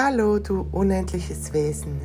Hallo, 0.00 0.38
du 0.38 0.64
unendliches 0.70 1.52
Wesen. 1.52 2.00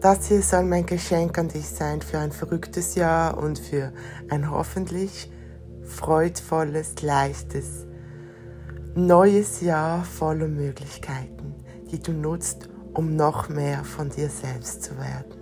Das 0.00 0.26
hier 0.26 0.42
soll 0.42 0.64
mein 0.64 0.84
Geschenk 0.86 1.38
an 1.38 1.46
dich 1.46 1.68
sein 1.68 2.02
für 2.02 2.18
ein 2.18 2.32
verrücktes 2.32 2.96
Jahr 2.96 3.38
und 3.38 3.60
für 3.60 3.92
ein 4.28 4.50
hoffentlich 4.50 5.30
freudvolles, 5.84 7.00
leichtes, 7.00 7.86
neues 8.96 9.60
Jahr 9.60 10.02
voller 10.02 10.48
Möglichkeiten, 10.48 11.54
die 11.92 12.02
du 12.02 12.10
nutzt, 12.10 12.68
um 12.92 13.14
noch 13.14 13.48
mehr 13.48 13.84
von 13.84 14.10
dir 14.10 14.28
selbst 14.28 14.82
zu 14.82 14.98
werden. 14.98 15.36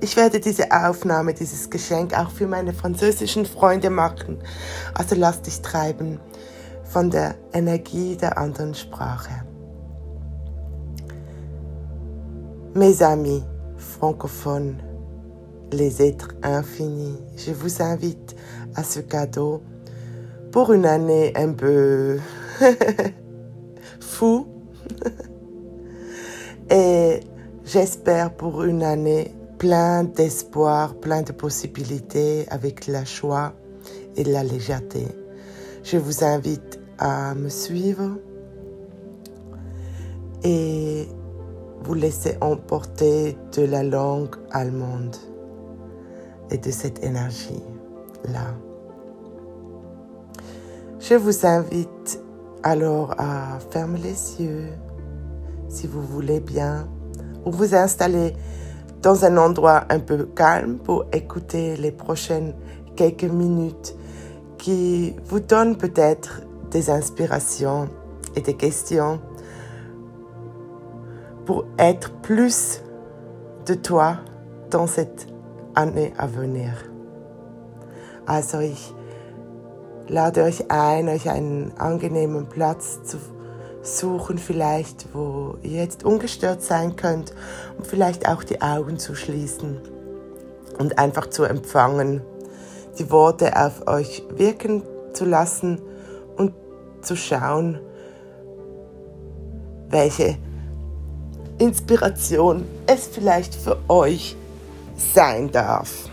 Ich 0.00 0.16
werde 0.16 0.38
diese 0.38 0.70
Aufnahme, 0.70 1.34
dieses 1.34 1.68
Geschenk 1.68 2.16
auch 2.16 2.30
für 2.30 2.46
meine 2.46 2.74
französischen 2.74 3.44
Freunde 3.44 3.90
machen. 3.90 4.38
Also 4.94 5.16
lass 5.16 5.42
dich 5.42 5.62
treiben 5.62 6.20
von 6.84 7.10
der 7.10 7.34
Energie 7.52 8.16
der 8.16 8.38
anderen 8.38 8.76
Sprache. 8.76 9.53
Mes 12.74 13.04
amis 13.04 13.44
francophones, 13.76 14.74
les 15.70 16.02
êtres 16.02 16.34
infinis, 16.42 17.20
je 17.36 17.52
vous 17.52 17.80
invite 17.80 18.34
à 18.74 18.82
ce 18.82 18.98
cadeau 18.98 19.62
pour 20.50 20.72
une 20.72 20.84
année 20.84 21.32
un 21.36 21.52
peu 21.52 22.18
fou 24.00 24.48
et 26.70 27.20
j'espère 27.64 28.34
pour 28.34 28.64
une 28.64 28.82
année 28.82 29.32
plein 29.58 30.02
d'espoir, 30.02 30.96
plein 30.96 31.22
de 31.22 31.30
possibilités 31.30 32.44
avec 32.50 32.88
la 32.88 33.04
joie 33.04 33.52
et 34.16 34.24
la 34.24 34.42
légèreté. 34.42 35.06
Je 35.84 35.96
vous 35.96 36.24
invite 36.24 36.80
à 36.98 37.36
me 37.36 37.50
suivre 37.50 38.18
et 40.42 41.06
vous 41.84 41.94
laissez 41.94 42.38
emporter 42.40 43.36
de 43.54 43.62
la 43.62 43.82
langue 43.82 44.34
allemande 44.50 45.16
et 46.50 46.56
de 46.56 46.70
cette 46.70 47.04
énergie-là. 47.04 48.54
Je 50.98 51.14
vous 51.14 51.46
invite 51.46 52.20
alors 52.62 53.14
à 53.18 53.58
fermer 53.70 53.98
les 53.98 54.42
yeux 54.42 54.68
si 55.68 55.86
vous 55.86 56.00
voulez 56.00 56.40
bien 56.40 56.88
ou 57.44 57.50
vous 57.50 57.74
installer 57.74 58.34
dans 59.02 59.26
un 59.26 59.36
endroit 59.36 59.84
un 59.90 59.98
peu 59.98 60.24
calme 60.24 60.78
pour 60.78 61.04
écouter 61.12 61.76
les 61.76 61.92
prochaines 61.92 62.54
quelques 62.96 63.24
minutes 63.24 63.94
qui 64.56 65.14
vous 65.26 65.40
donnent 65.40 65.76
peut-être 65.76 66.40
des 66.70 66.88
inspirations 66.88 67.90
et 68.34 68.40
des 68.40 68.54
questions 68.54 69.20
pour 71.46 71.64
être 71.78 72.10
plus 72.22 72.82
de 73.66 73.74
toi 73.74 74.18
dans 74.70 74.86
cette 74.86 75.26
année 75.74 76.12
à 76.18 76.26
venir. 76.26 76.72
Also 78.26 78.60
ich 78.60 78.94
lade 80.08 80.38
euch 80.38 80.70
ein, 80.70 81.08
euch 81.08 81.28
einen 81.28 81.72
angenehmen 81.78 82.46
Platz 82.48 83.02
zu 83.04 83.18
suchen, 83.82 84.38
vielleicht, 84.38 85.14
wo 85.14 85.56
ihr 85.62 85.82
jetzt 85.82 86.04
ungestört 86.04 86.62
sein 86.62 86.96
könnt 86.96 87.34
und 87.76 87.86
vielleicht 87.86 88.28
auch 88.28 88.42
die 88.42 88.62
Augen 88.62 88.98
zu 88.98 89.14
schließen 89.14 89.80
und 90.78 90.98
einfach 90.98 91.28
zu 91.28 91.44
empfangen, 91.44 92.22
die 92.98 93.10
Worte 93.10 93.56
auf 93.56 93.86
euch 93.86 94.24
wirken 94.34 94.82
zu 95.12 95.24
lassen 95.24 95.80
und 96.36 96.54
zu 97.02 97.16
schauen, 97.16 97.78
welche 99.90 100.36
Inspiration 101.64 102.66
es 102.86 103.06
vielleicht 103.06 103.54
für 103.54 103.78
euch 103.88 104.36
sein 104.96 105.50
darf. 105.50 106.10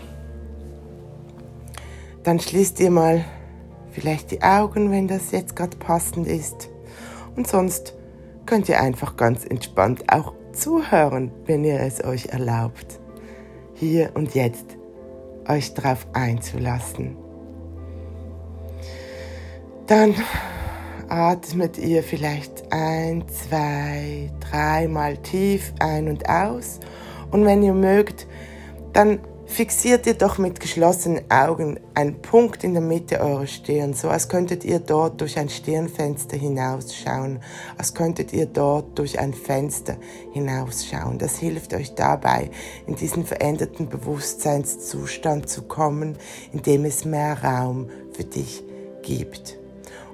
Dann 2.22 2.40
schließt 2.40 2.80
ihr 2.80 2.90
mal 2.90 3.22
vielleicht 3.90 4.30
die 4.30 4.42
Augen, 4.42 4.90
wenn 4.90 5.08
das 5.08 5.30
jetzt 5.30 5.54
gerade 5.54 5.76
passend 5.76 6.26
ist. 6.26 6.70
Und 7.36 7.46
sonst 7.46 7.92
könnt 8.46 8.70
ihr 8.70 8.80
einfach 8.80 9.18
ganz 9.18 9.44
entspannt 9.44 10.04
auch 10.10 10.32
zuhören, 10.54 11.30
wenn 11.44 11.64
ihr 11.64 11.80
es 11.80 12.02
euch 12.02 12.26
erlaubt, 12.26 12.98
hier 13.74 14.12
und 14.14 14.34
jetzt 14.34 14.78
euch 15.46 15.74
darauf 15.74 16.06
einzulassen. 16.14 17.14
Dann 19.86 20.14
atmet 21.12 21.76
ihr 21.76 22.02
vielleicht 22.02 22.72
ein, 22.72 23.24
zwei, 23.28 24.30
dreimal 24.40 25.18
tief 25.18 25.74
ein 25.78 26.08
und 26.08 26.26
aus. 26.26 26.80
Und 27.30 27.44
wenn 27.44 27.62
ihr 27.62 27.74
mögt, 27.74 28.26
dann 28.94 29.20
fixiert 29.44 30.06
ihr 30.06 30.14
doch 30.14 30.38
mit 30.38 30.58
geschlossenen 30.58 31.30
Augen 31.30 31.78
einen 31.92 32.22
Punkt 32.22 32.64
in 32.64 32.72
der 32.72 32.80
Mitte 32.80 33.20
eurer 33.20 33.46
Stirn, 33.46 33.92
so 33.92 34.08
als 34.08 34.30
könntet 34.30 34.64
ihr 34.64 34.78
dort 34.78 35.20
durch 35.20 35.38
ein 35.38 35.50
Stirnfenster 35.50 36.38
hinausschauen, 36.38 37.40
als 37.76 37.92
könntet 37.92 38.32
ihr 38.32 38.46
dort 38.46 38.98
durch 38.98 39.18
ein 39.18 39.34
Fenster 39.34 39.98
hinausschauen. 40.32 41.18
Das 41.18 41.36
hilft 41.36 41.74
euch 41.74 41.94
dabei, 41.94 42.50
in 42.86 42.96
diesen 42.96 43.26
veränderten 43.26 43.90
Bewusstseinszustand 43.90 45.46
zu 45.50 45.60
kommen, 45.64 46.16
in 46.52 46.62
dem 46.62 46.86
es 46.86 47.04
mehr 47.04 47.44
Raum 47.44 47.90
für 48.12 48.24
dich 48.24 48.64
gibt. 49.02 49.58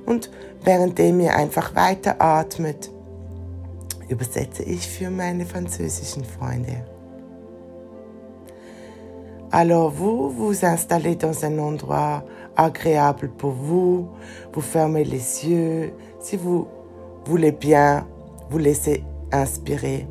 Und 0.08 0.30
währenddem 0.64 1.20
ihr 1.20 1.34
einfach 1.34 1.74
weiter 1.74 2.16
atmet, 2.20 2.90
übersetze 4.08 4.62
ich 4.62 4.86
für 4.86 5.10
meine 5.10 5.46
französischen 5.46 6.24
Freunde. 6.24 6.84
Alors 9.50 9.90
vous 9.90 10.30
vous 10.30 10.64
installez 10.64 11.16
dans 11.16 11.44
un 11.44 11.58
endroit 11.58 12.24
agréable 12.56 13.30
pour 13.30 13.52
vous, 13.52 14.08
vous 14.52 14.60
fermez 14.60 15.04
les 15.04 15.46
yeux, 15.46 15.92
si 16.20 16.36
vous 16.36 16.66
voulez 17.24 17.52
bien, 17.52 18.06
vous 18.50 18.58
laissez 18.58 19.04
inspirer. 19.32 20.06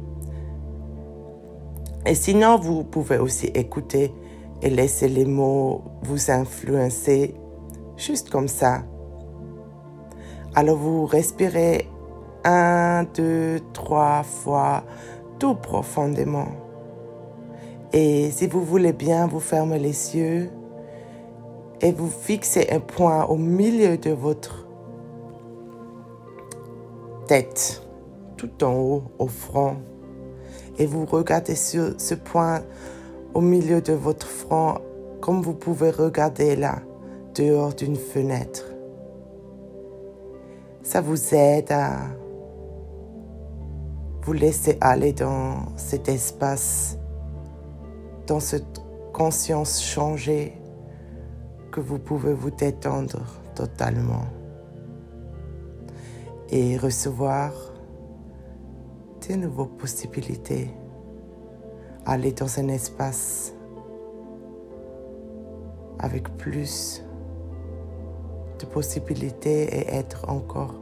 Et 2.06 2.16
sinon, 2.16 2.57
vous 2.57 2.84
pouvez 2.84 3.18
aussi 3.18 3.47
écouter 3.47 4.13
et 4.62 4.69
laisser 4.69 5.09
les 5.09 5.25
mots 5.25 5.81
vous 6.03 6.31
influencer 6.31 7.36
juste 7.97 8.30
comme 8.30 8.47
ça. 8.47 8.84
Alors 10.57 10.78
vous 10.78 11.06
respirez 11.06 11.88
un, 12.44 13.03
deux, 13.13 13.59
trois 13.73 14.23
fois 14.23 14.84
tout 15.38 15.53
profondément. 15.53 16.47
Et 17.94 18.31
si 18.31 18.47
vous 18.47 18.63
voulez 18.63 18.91
bien, 18.91 19.28
vous 19.28 19.40
fermez 19.40 19.78
les 19.78 20.16
yeux 20.16 20.50
et 21.79 21.91
vous 21.91 22.09
fixez 22.09 22.69
un 22.72 22.79
point 22.79 23.25
au 23.25 23.35
milieu 23.35 24.00
de 24.00 24.09
votre 24.09 24.68
tête, 27.28 27.84
tout 28.35 28.63
en 28.63 28.74
haut, 28.74 29.03
au 29.19 29.28
front. 29.28 29.75
Et 30.79 30.88
vous 30.88 31.06
regardez 31.06 31.53
sur 31.53 31.94
ce 32.00 32.16
point 32.16 32.62
au 33.35 33.41
milieu 33.41 33.79
de 33.79 33.94
votre 33.94 34.25
front 34.25 34.79
comme 35.22 35.44
vous 35.44 35.53
pouvez 35.53 35.91
regarder 35.91 36.56
là, 36.56 36.79
dehors 37.35 37.75
d'une 37.75 37.95
fenêtre. 37.95 38.63
Ça 40.88 41.02
vous 41.02 41.36
aide 41.36 41.70
à 41.74 41.98
vous 44.22 44.31
laisser 44.31 44.78
aller 44.80 45.12
dans 45.12 45.75
cet 45.75 46.08
espace 46.08 46.98
dans 48.25 48.40
cette 48.40 48.81
conscience 49.12 49.84
changée 49.84 50.58
que 51.74 51.81
vous 51.81 52.00
pouvez 52.00 52.34
vous 52.34 52.52
détendre 52.52 53.22
totalement 53.53 54.28
et 56.52 56.78
recevoir 56.78 57.52
de 59.28 59.36
nouvelles 59.36 59.75
possibilités. 59.78 60.69
Aller 62.06 62.31
dans 62.31 62.60
un 62.62 62.69
espace 62.69 63.54
avec 66.00 66.30
plus 66.38 67.04
de 68.59 68.65
possibilités 68.65 69.63
et 69.63 69.95
être 69.95 70.30
encore 70.30 70.75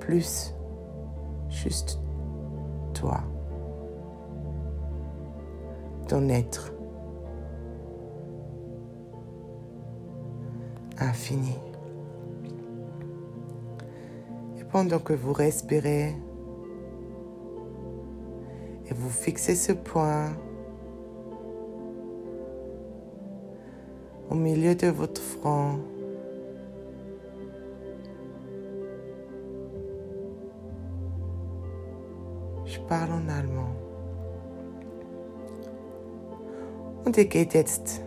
plus 0.00 0.54
juste 1.48 2.00
toi 2.94 3.22
ton 6.08 6.28
être 6.28 6.74
infini. 10.98 11.58
Et 14.58 14.64
pendant 14.64 14.98
que 14.98 15.12
vous 15.12 15.32
respirez 15.32 16.14
et 18.86 18.94
vous 18.94 19.10
fixez 19.10 19.54
ce 19.54 19.72
point 19.72 20.32
au 24.30 24.34
milieu 24.34 24.74
de 24.74 24.88
votre 24.88 25.20
front, 25.20 25.78
parle 32.86 33.14
en 33.14 33.30
allemand. 33.30 33.76
Und 37.04 37.16
ihr 37.16 37.24
geht 37.24 37.54
jetzt 37.54 38.00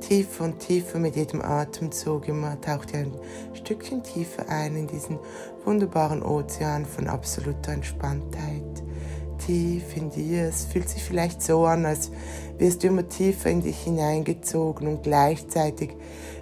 tiefer 0.00 0.44
und 0.44 0.58
tiefer 0.58 0.98
mit 0.98 1.16
jedem 1.16 1.42
Atemzug. 1.42 2.28
Immer 2.28 2.60
taucht 2.60 2.92
ihr 2.92 3.00
ein 3.00 3.12
Stückchen 3.54 4.02
tiefer 4.02 4.48
ein 4.48 4.76
in 4.76 4.86
diesen 4.86 5.18
wunderbaren 5.64 6.22
Ozean 6.22 6.84
von 6.86 7.08
absoluter 7.08 7.72
Entspanntheit. 7.72 8.82
Tief 9.46 9.96
in 9.96 10.10
dir. 10.10 10.48
Es 10.48 10.64
fühlt 10.64 10.88
sich 10.88 11.02
vielleicht 11.02 11.42
so 11.42 11.66
an, 11.66 11.84
als 11.84 12.10
wirst 12.58 12.82
du 12.82 12.88
immer 12.88 13.08
tiefer 13.08 13.50
in 13.50 13.60
dich 13.60 13.82
hineingezogen 13.82 14.86
und 14.86 15.02
gleichzeitig 15.02 15.96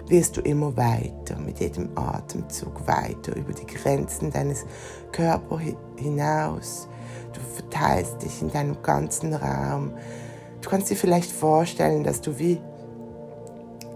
wirst 0.07 0.37
du 0.37 0.41
immer 0.41 0.75
weiter, 0.77 1.39
mit 1.39 1.59
jedem 1.59 1.89
Atemzug 1.95 2.85
weiter 2.87 3.35
über 3.35 3.53
die 3.53 3.65
Grenzen 3.65 4.31
deines 4.31 4.65
Körpers 5.11 5.61
hinaus. 5.95 6.87
Du 7.33 7.39
verteilst 7.39 8.21
dich 8.21 8.41
in 8.41 8.51
deinem 8.51 8.81
ganzen 8.81 9.33
Raum. 9.33 9.93
Du 10.61 10.69
kannst 10.69 10.89
dir 10.89 10.95
vielleicht 10.95 11.31
vorstellen, 11.31 12.03
dass 12.03 12.21
du 12.21 12.37
wie 12.37 12.59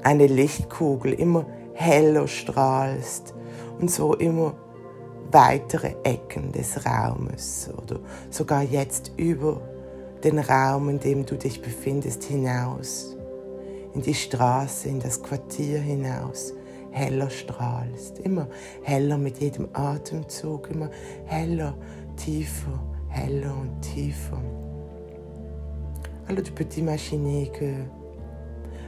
eine 0.04 0.28
Lichtkugel 0.28 1.14
immer 1.14 1.46
heller 1.74 2.28
strahlst 2.28 3.34
und 3.80 3.92
so 3.92 4.14
immer 4.16 4.56
weitere 5.32 5.96
Ecken 6.04 6.52
des 6.52 6.86
Raumes 6.86 7.70
oder 7.82 8.00
sogar 8.30 8.64
jetzt 8.64 9.12
über 9.18 9.62
den 10.24 10.40
Raum, 10.40 10.90
in 10.90 11.00
dem 11.00 11.26
du 11.26 11.36
dich 11.36 11.62
befindest, 11.62 12.24
hinaus, 12.24 13.16
in 13.94 14.02
die 14.02 14.14
Straße, 14.14 14.90
in 14.90 15.00
das 15.00 15.22
Quartier 15.22 15.80
hinaus, 15.80 16.54
heller 16.92 17.30
strahlst, 17.30 18.20
immer 18.20 18.48
heller 18.84 19.18
mit 19.18 19.40
jedem 19.40 19.68
Atemzug, 19.74 20.70
immer 20.70 20.90
heller, 21.26 21.76
tiefer, 22.16 22.80
Alors 26.28 26.44
tu 26.44 26.52
peux 26.52 26.66
t'imaginer 26.66 27.52
que 27.52 27.74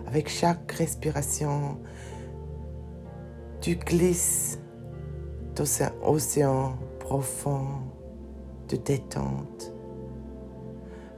avec 0.07 0.29
chaque 0.29 0.71
respiration, 0.71 1.77
tu 3.61 3.75
glisses 3.75 4.59
dans 5.55 5.83
un 5.83 5.91
océan 6.01 6.77
profond 6.99 7.67
de 8.69 8.77
détente. 8.77 9.73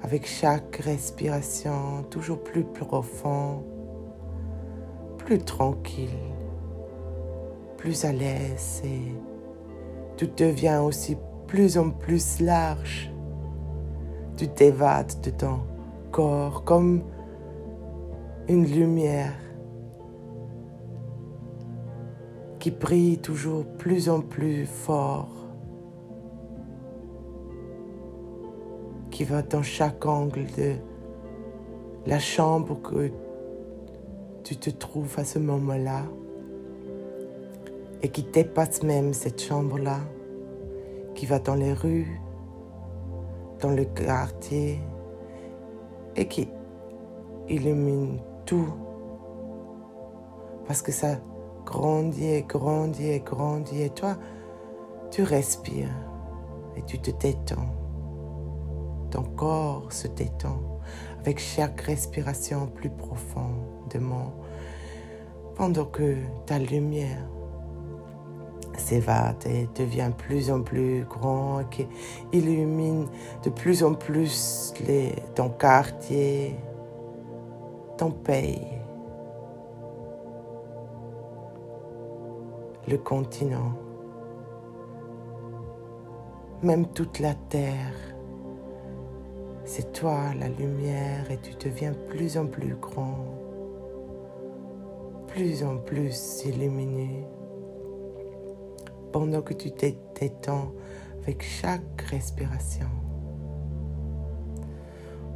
Avec 0.01 0.25
chaque 0.25 0.77
respiration, 0.77 2.03
toujours 2.09 2.43
plus 2.43 2.63
profond, 2.63 3.63
plus 5.17 5.39
tranquille, 5.39 6.09
plus 7.77 8.05
à 8.05 8.11
l'aise 8.11 8.81
et 8.85 9.13
tu 10.17 10.27
deviens 10.27 10.81
aussi 10.81 11.15
plus 11.49 11.79
en 11.79 11.89
plus 11.89 12.39
large. 12.41 13.11
Tu 14.37 14.47
t'évades 14.47 15.19
de 15.23 15.31
ton 15.31 15.61
corps 16.11 16.63
comme 16.63 17.01
une 18.47 18.65
lumière 18.65 19.33
qui 22.59 22.69
brille 22.69 23.17
toujours 23.17 23.65
plus 23.65 24.09
en 24.09 24.21
plus 24.21 24.67
fort, 24.67 25.47
qui 29.09 29.23
va 29.23 29.41
dans 29.41 29.63
chaque 29.63 30.05
angle 30.05 30.45
de 30.55 30.73
la 32.05 32.19
chambre 32.19 32.79
que 32.79 33.09
tu 34.43 34.55
te 34.55 34.69
trouves 34.69 35.15
à 35.17 35.23
ce 35.23 35.39
moment-là 35.39 36.03
et 38.03 38.09
qui 38.09 38.21
dépasse 38.21 38.83
même 38.83 39.13
cette 39.13 39.41
chambre-là, 39.41 39.99
qui 41.19 41.25
va 41.25 41.39
dans 41.39 41.55
les 41.55 41.73
rues, 41.73 42.21
dans 43.59 43.71
le 43.71 43.83
quartier 43.83 44.79
et 46.15 46.29
qui 46.29 46.47
illumine 47.49 48.21
tout. 48.45 48.73
Parce 50.65 50.81
que 50.81 50.93
ça 50.93 51.17
grandit 51.65 52.25
et 52.25 52.43
grandit 52.43 53.09
et 53.09 53.19
grandit. 53.19 53.81
Et 53.81 53.89
toi, 53.89 54.15
tu 55.11 55.23
respires 55.23 55.93
et 56.77 56.83
tu 56.83 56.99
te 56.99 57.11
détends. 57.11 57.75
Ton 59.11 59.23
corps 59.23 59.91
se 59.91 60.07
détend 60.07 60.79
avec 61.19 61.37
chaque 61.37 61.81
respiration 61.81 62.67
plus 62.67 62.91
profondément. 62.91 64.35
Pendant 65.55 65.83
que 65.83 66.15
ta 66.45 66.59
lumière 66.59 67.27
s'évade 68.79 69.45
et 69.45 69.67
devient 69.75 70.11
plus 70.17 70.49
en 70.49 70.61
plus 70.61 71.03
grand, 71.03 71.63
qui 71.69 71.87
illumine 72.31 73.07
de 73.43 73.49
plus 73.49 73.83
en 73.83 73.93
plus 73.93 74.73
les, 74.87 75.13
ton 75.35 75.49
quartier, 75.49 76.55
ton 77.97 78.11
pays, 78.11 78.67
le 82.87 82.97
continent, 82.97 83.73
même 86.63 86.87
toute 86.87 87.19
la 87.19 87.35
terre. 87.35 87.93
C'est 89.65 89.93
toi 89.93 90.33
la 90.39 90.47
lumière 90.47 91.29
et 91.29 91.37
tu 91.37 91.53
deviens 91.63 91.93
plus 91.93 92.37
en 92.37 92.47
plus 92.47 92.75
grand, 92.75 93.17
plus 95.27 95.63
en 95.63 95.77
plus 95.77 96.43
illuminé, 96.45 97.27
pendant 99.11 99.41
que 99.41 99.53
tu 99.53 99.69
t'étends 99.71 100.73
avec 101.21 101.43
chaque 101.43 102.01
respiration. 102.11 102.89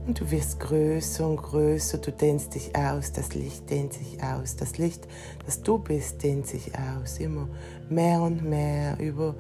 Und 0.06 0.20
du 0.20 0.30
wirst 0.32 0.60
größer 0.60 1.26
und 1.26 1.38
größer, 1.38 1.98
du 2.00 2.12
dehnst 2.12 2.56
dich 2.56 2.76
aus, 2.76 3.14
das 3.14 3.36
Licht 3.36 3.70
dehnt 3.70 3.94
sich 3.94 4.22
aus, 4.22 4.58
das 4.58 4.78
Licht, 4.78 5.08
das 5.46 5.62
du 5.62 5.78
bist, 5.78 6.22
dehnt 6.24 6.46
sich 6.46 6.72
aus, 6.78 7.20
immer 7.20 7.48
mehr 7.90 8.22
und 8.22 8.44
mehr 8.44 9.00
über 9.00 9.36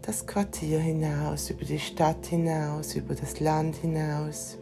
das 0.00 0.26
Quartier 0.26 0.78
hinaus, 0.78 1.50
über 1.50 1.64
die 1.64 1.78
Stadt 1.78 2.24
hinaus, 2.26 2.94
über 2.94 3.14
das 3.14 3.40
Land 3.40 3.76
hinaus. 3.76 4.56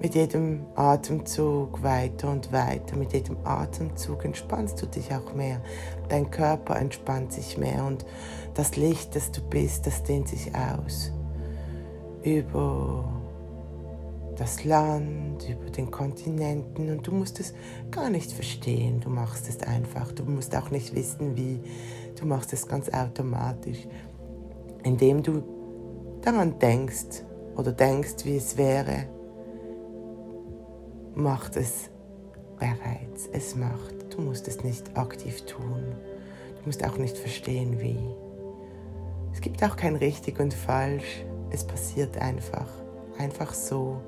Mit 0.00 0.14
jedem 0.14 0.66
Atemzug 0.74 1.82
weiter 1.82 2.30
und 2.30 2.52
weiter, 2.52 2.96
mit 2.96 3.12
jedem 3.12 3.38
Atemzug 3.44 4.24
entspannst 4.24 4.80
du 4.82 4.86
dich 4.86 5.14
auch 5.14 5.34
mehr. 5.34 5.60
Dein 6.08 6.30
Körper 6.30 6.76
entspannt 6.76 7.32
sich 7.32 7.56
mehr 7.56 7.84
und 7.84 8.04
das 8.54 8.76
Licht, 8.76 9.16
das 9.16 9.30
du 9.30 9.40
bist, 9.40 9.86
das 9.86 10.02
dehnt 10.02 10.28
sich 10.28 10.52
aus. 10.54 11.10
Über 12.22 13.08
das 14.36 14.64
Land, 14.64 15.48
über 15.48 15.70
den 15.70 15.90
Kontinenten 15.90 16.90
und 16.90 17.06
du 17.06 17.12
musst 17.12 17.40
es 17.40 17.54
gar 17.90 18.10
nicht 18.10 18.32
verstehen, 18.32 19.00
du 19.00 19.08
machst 19.08 19.48
es 19.48 19.62
einfach, 19.62 20.12
du 20.12 20.24
musst 20.24 20.54
auch 20.56 20.70
nicht 20.70 20.94
wissen 20.94 21.36
wie, 21.36 21.60
du 22.18 22.26
machst 22.26 22.52
es 22.52 22.66
ganz 22.66 22.88
automatisch, 22.88 23.86
indem 24.82 25.22
du 25.22 25.42
daran 26.22 26.58
denkst 26.58 27.22
oder 27.56 27.72
denkst, 27.72 28.24
wie 28.24 28.36
es 28.36 28.56
wäre, 28.56 29.06
macht 31.14 31.56
es 31.56 31.90
bereits, 32.58 33.28
es 33.32 33.54
macht, 33.54 34.14
du 34.14 34.20
musst 34.20 34.48
es 34.48 34.64
nicht 34.64 34.96
aktiv 34.96 35.44
tun, 35.46 35.94
du 36.58 36.66
musst 36.66 36.84
auch 36.84 36.96
nicht 36.96 37.16
verstehen 37.16 37.80
wie. 37.80 37.98
Es 39.32 39.40
gibt 39.40 39.62
auch 39.64 39.76
kein 39.76 39.96
richtig 39.96 40.40
und 40.40 40.54
falsch, 40.54 41.24
es 41.50 41.64
passiert 41.64 42.18
einfach, 42.18 42.68
einfach 43.18 43.52
so, 43.54 44.00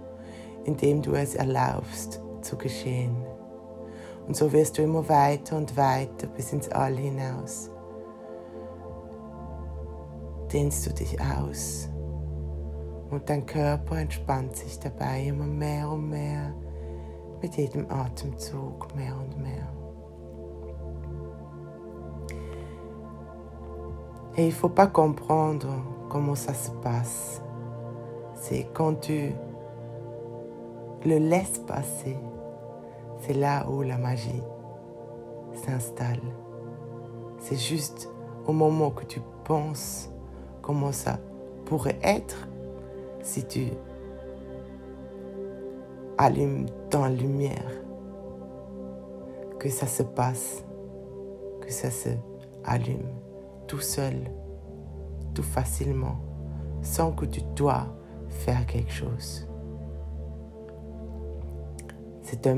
indem 0.64 1.02
du 1.02 1.14
es 1.14 1.34
erlaubst 1.34 2.20
zu 2.42 2.56
geschehen. 2.56 3.16
Und 4.26 4.36
so 4.36 4.52
wirst 4.52 4.78
du 4.78 4.82
immer 4.82 5.08
weiter 5.08 5.56
und 5.56 5.76
weiter 5.76 6.26
bis 6.26 6.52
ins 6.52 6.68
All 6.70 6.96
hinaus. 6.96 7.70
Dehnst 10.52 10.86
du 10.86 10.92
dich 10.92 11.20
aus. 11.20 11.88
Und 13.10 13.28
dein 13.30 13.46
Körper 13.46 13.98
entspannt 13.98 14.56
sich 14.56 14.80
dabei 14.80 15.26
immer 15.26 15.46
mehr 15.46 15.88
und 15.88 16.10
mehr 16.10 16.52
Et 24.36 24.42
il 24.42 24.46
ne 24.46 24.50
faut 24.50 24.68
pas 24.68 24.86
comprendre 24.86 25.68
comment 26.08 26.34
ça 26.34 26.54
se 26.54 26.70
passe. 26.70 27.42
C'est 28.34 28.68
quand 28.72 29.00
tu 29.00 29.32
le 31.04 31.18
laisses 31.18 31.58
passer, 31.66 32.16
c'est 33.20 33.32
là 33.32 33.66
où 33.68 33.82
la 33.82 33.96
magie 33.96 34.42
s'installe. 35.54 36.20
C'est 37.38 37.56
juste 37.56 38.10
au 38.46 38.52
moment 38.52 38.90
que 38.90 39.04
tu 39.04 39.20
penses 39.44 40.10
comment 40.62 40.92
ça 40.92 41.18
pourrait 41.64 41.98
être 42.02 42.48
si 43.22 43.44
tu 43.44 43.68
allumes 46.18 46.66
ta 46.90 47.08
lumière, 47.08 47.70
que 49.58 49.68
ça 49.68 49.86
se 49.86 50.02
passe, 50.02 50.64
que 51.60 51.70
ça 51.72 51.90
se 51.90 52.10
allume 52.64 53.08
tout 53.66 53.80
seul, 53.80 54.14
tout 55.34 55.42
facilement, 55.42 56.16
sans 56.82 57.12
que 57.12 57.24
tu 57.24 57.40
dois 57.54 57.86
faire 58.28 58.66
quelque 58.66 58.92
chose. 58.92 59.46
C'est 62.22 62.48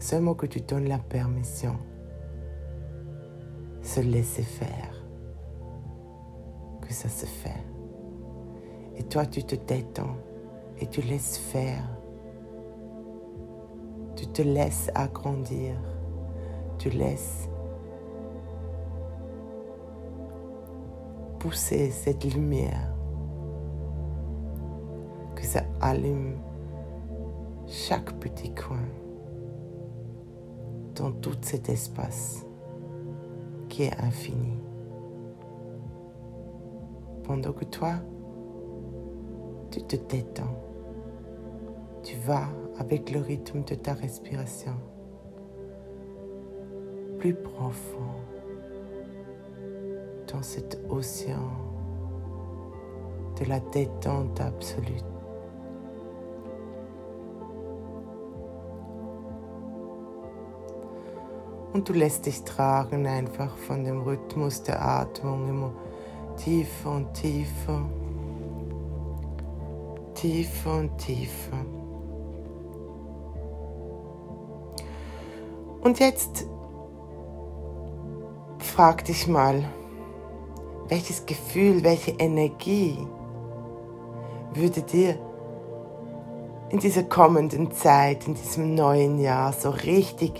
seulement 0.00 0.34
que 0.34 0.46
tu 0.46 0.60
donnes 0.60 0.88
la 0.88 0.98
permission. 0.98 1.76
Se 3.82 4.00
laisser 4.00 4.42
faire. 4.42 5.06
Que 6.80 6.92
ça 6.92 7.08
se 7.08 7.26
fait. 7.26 7.62
Et 8.96 9.04
toi, 9.04 9.26
tu 9.26 9.44
te 9.44 9.54
détends 9.54 10.16
et 10.80 10.86
tu 10.88 11.02
laisses 11.02 11.38
faire. 11.38 11.84
Tu 14.22 14.28
te 14.28 14.42
laisses 14.42 14.88
agrandir. 14.94 15.74
Tu 16.78 16.90
laisses 16.90 17.48
pousser 21.40 21.90
cette 21.90 22.32
lumière. 22.32 22.94
Que 25.34 25.44
ça 25.44 25.62
allume 25.80 26.36
chaque 27.66 28.12
petit 28.20 28.54
coin 28.54 28.86
dans 30.94 31.10
tout 31.10 31.36
cet 31.40 31.68
espace 31.68 32.46
qui 33.68 33.82
est 33.82 34.00
infini. 34.00 34.56
Pendant 37.24 37.52
que 37.52 37.64
toi, 37.64 37.94
tu 39.72 39.82
te 39.82 39.96
détends, 39.96 40.56
tu 42.02 42.16
vas 42.16 42.48
avec 42.78 43.10
le 43.10 43.20
rythme 43.20 43.64
de 43.64 43.74
ta 43.74 43.94
respiration 43.94 44.74
plus 47.18 47.34
profond 47.34 48.16
dans 50.32 50.42
cet 50.42 50.80
océan 50.88 51.50
de 53.38 53.44
la 53.48 53.60
détente 53.60 54.40
absolue. 54.40 55.02
Und 61.74 61.88
du 61.88 61.94
lässt 61.94 62.26
dich 62.26 62.42
tragen 62.44 63.06
einfach 63.06 63.56
von 63.56 63.84
dem 63.84 64.02
Rhythmus 64.02 64.62
der 64.62 64.84
Atmung 64.84 65.48
immer 65.48 65.72
tiefer 66.36 66.90
und 66.90 67.14
tiefer, 67.14 67.82
tiefer 70.14 70.78
und 70.78 70.98
tiefer. 70.98 71.64
Und 75.82 75.98
jetzt 75.98 76.46
frag 78.58 79.04
dich 79.04 79.26
mal, 79.26 79.64
welches 80.88 81.26
Gefühl, 81.26 81.82
welche 81.82 82.12
Energie 82.12 82.96
würde 84.54 84.82
dir 84.82 85.18
in 86.70 86.78
dieser 86.78 87.02
kommenden 87.02 87.72
Zeit, 87.72 88.26
in 88.26 88.34
diesem 88.34 88.74
neuen 88.74 89.18
Jahr 89.18 89.52
so 89.52 89.70
richtig 89.70 90.32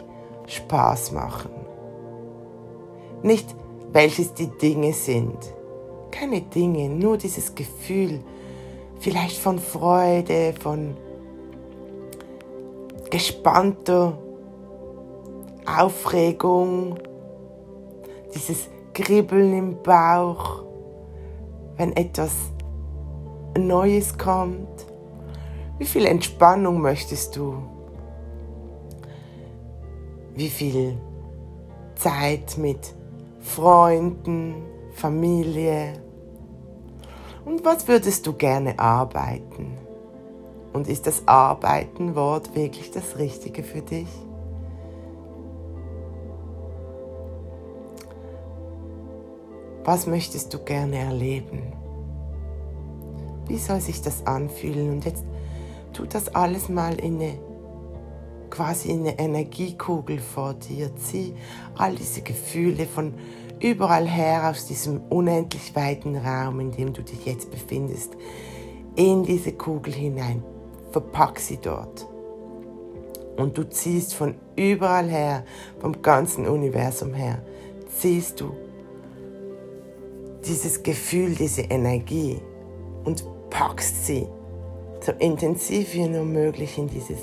Spaß 0.46 1.12
machen. 1.12 1.50
Nicht 3.22 3.54
welches 3.92 4.34
die 4.34 4.46
Dinge 4.46 4.92
sind. 4.92 5.36
Keine 6.10 6.40
Dinge, 6.40 6.88
nur 6.88 7.16
dieses 7.16 7.54
Gefühl, 7.54 8.20
vielleicht 9.00 9.38
von 9.38 9.58
Freude, 9.58 10.54
von 10.58 10.96
gespannter 13.10 14.16
Aufregung, 15.66 16.98
dieses 18.34 18.68
Kribbeln 18.94 19.56
im 19.56 19.82
Bauch, 19.82 20.64
wenn 21.76 21.96
etwas 21.96 22.34
Neues 23.58 24.16
kommt. 24.16 24.86
Wie 25.78 25.84
viel 25.84 26.06
Entspannung 26.06 26.80
möchtest 26.80 27.36
du? 27.36 27.56
wie 30.34 30.48
viel 30.48 30.98
Zeit 31.94 32.56
mit 32.58 32.94
Freunden, 33.40 34.54
Familie. 34.92 35.94
Und 37.44 37.64
was 37.64 37.88
würdest 37.88 38.26
du 38.26 38.32
gerne 38.32 38.78
arbeiten? 38.78 39.76
Und 40.72 40.88
ist 40.88 41.06
das 41.06 41.26
Arbeiten-Wort 41.26 42.54
wirklich 42.54 42.90
das 42.90 43.18
Richtige 43.18 43.62
für 43.62 43.82
dich? 43.82 44.08
Was 49.84 50.06
möchtest 50.06 50.54
du 50.54 50.58
gerne 50.58 50.98
erleben? 50.98 51.72
Wie 53.48 53.58
soll 53.58 53.80
sich 53.80 54.00
das 54.02 54.26
anfühlen? 54.26 54.90
Und 54.90 55.04
jetzt 55.04 55.24
tut 55.92 56.14
das 56.14 56.34
alles 56.34 56.68
mal 56.68 56.94
in 57.00 57.20
eine 57.20 57.38
quasi 58.52 58.92
eine 58.92 59.18
Energiekugel 59.18 60.18
vor 60.18 60.54
dir. 60.54 60.94
Zieh 60.96 61.34
all 61.76 61.94
diese 61.94 62.20
Gefühle 62.20 62.86
von 62.86 63.14
überall 63.60 64.06
her 64.06 64.50
aus 64.50 64.66
diesem 64.66 65.00
unendlich 65.08 65.74
weiten 65.74 66.16
Raum, 66.16 66.60
in 66.60 66.70
dem 66.70 66.92
du 66.92 67.02
dich 67.02 67.24
jetzt 67.24 67.50
befindest, 67.50 68.12
in 68.94 69.22
diese 69.24 69.52
Kugel 69.52 69.94
hinein. 69.94 70.44
Verpack 70.90 71.40
sie 71.40 71.56
dort. 71.56 72.06
Und 73.38 73.56
du 73.56 73.68
ziehst 73.68 74.14
von 74.14 74.34
überall 74.54 75.08
her, 75.08 75.44
vom 75.80 76.02
ganzen 76.02 76.46
Universum 76.46 77.14
her, 77.14 77.42
ziehst 77.98 78.40
du 78.40 78.52
dieses 80.46 80.82
Gefühl, 80.82 81.34
diese 81.34 81.62
Energie 81.62 82.40
und 83.04 83.24
packst 83.50 84.06
sie 84.06 84.26
so 85.00 85.12
intensiv 85.18 85.94
wie 85.94 86.06
nur 86.08 86.24
möglich 86.24 86.78
in 86.78 86.88
dieses 86.88 87.18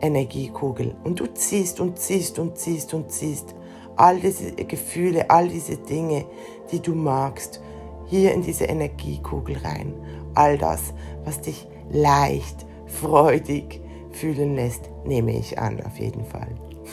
Energiekugel. 0.00 0.94
Und 1.04 1.20
du 1.20 1.26
ziehst 1.26 1.80
und 1.80 1.98
ziehst 1.98 2.38
und 2.38 2.56
ziehst 2.56 2.94
und 2.94 3.10
ziehst 3.10 3.54
all 3.96 4.20
diese 4.20 4.52
Gefühle, 4.52 5.28
all 5.28 5.48
diese 5.48 5.76
Dinge, 5.76 6.24
die 6.70 6.80
du 6.80 6.94
magst, 6.94 7.60
hier 8.06 8.32
in 8.32 8.42
diese 8.42 8.64
Energiekugel 8.64 9.56
rein. 9.58 9.94
All 10.34 10.56
das, 10.56 10.94
was 11.24 11.40
dich 11.40 11.66
leicht, 11.90 12.66
freudig 12.86 13.80
fühlen 14.10 14.54
lässt, 14.54 14.90
nehme 15.04 15.36
ich 15.36 15.58
an, 15.58 15.82
auf 15.84 15.98
jeden 15.98 16.24
Fall. 16.24 16.48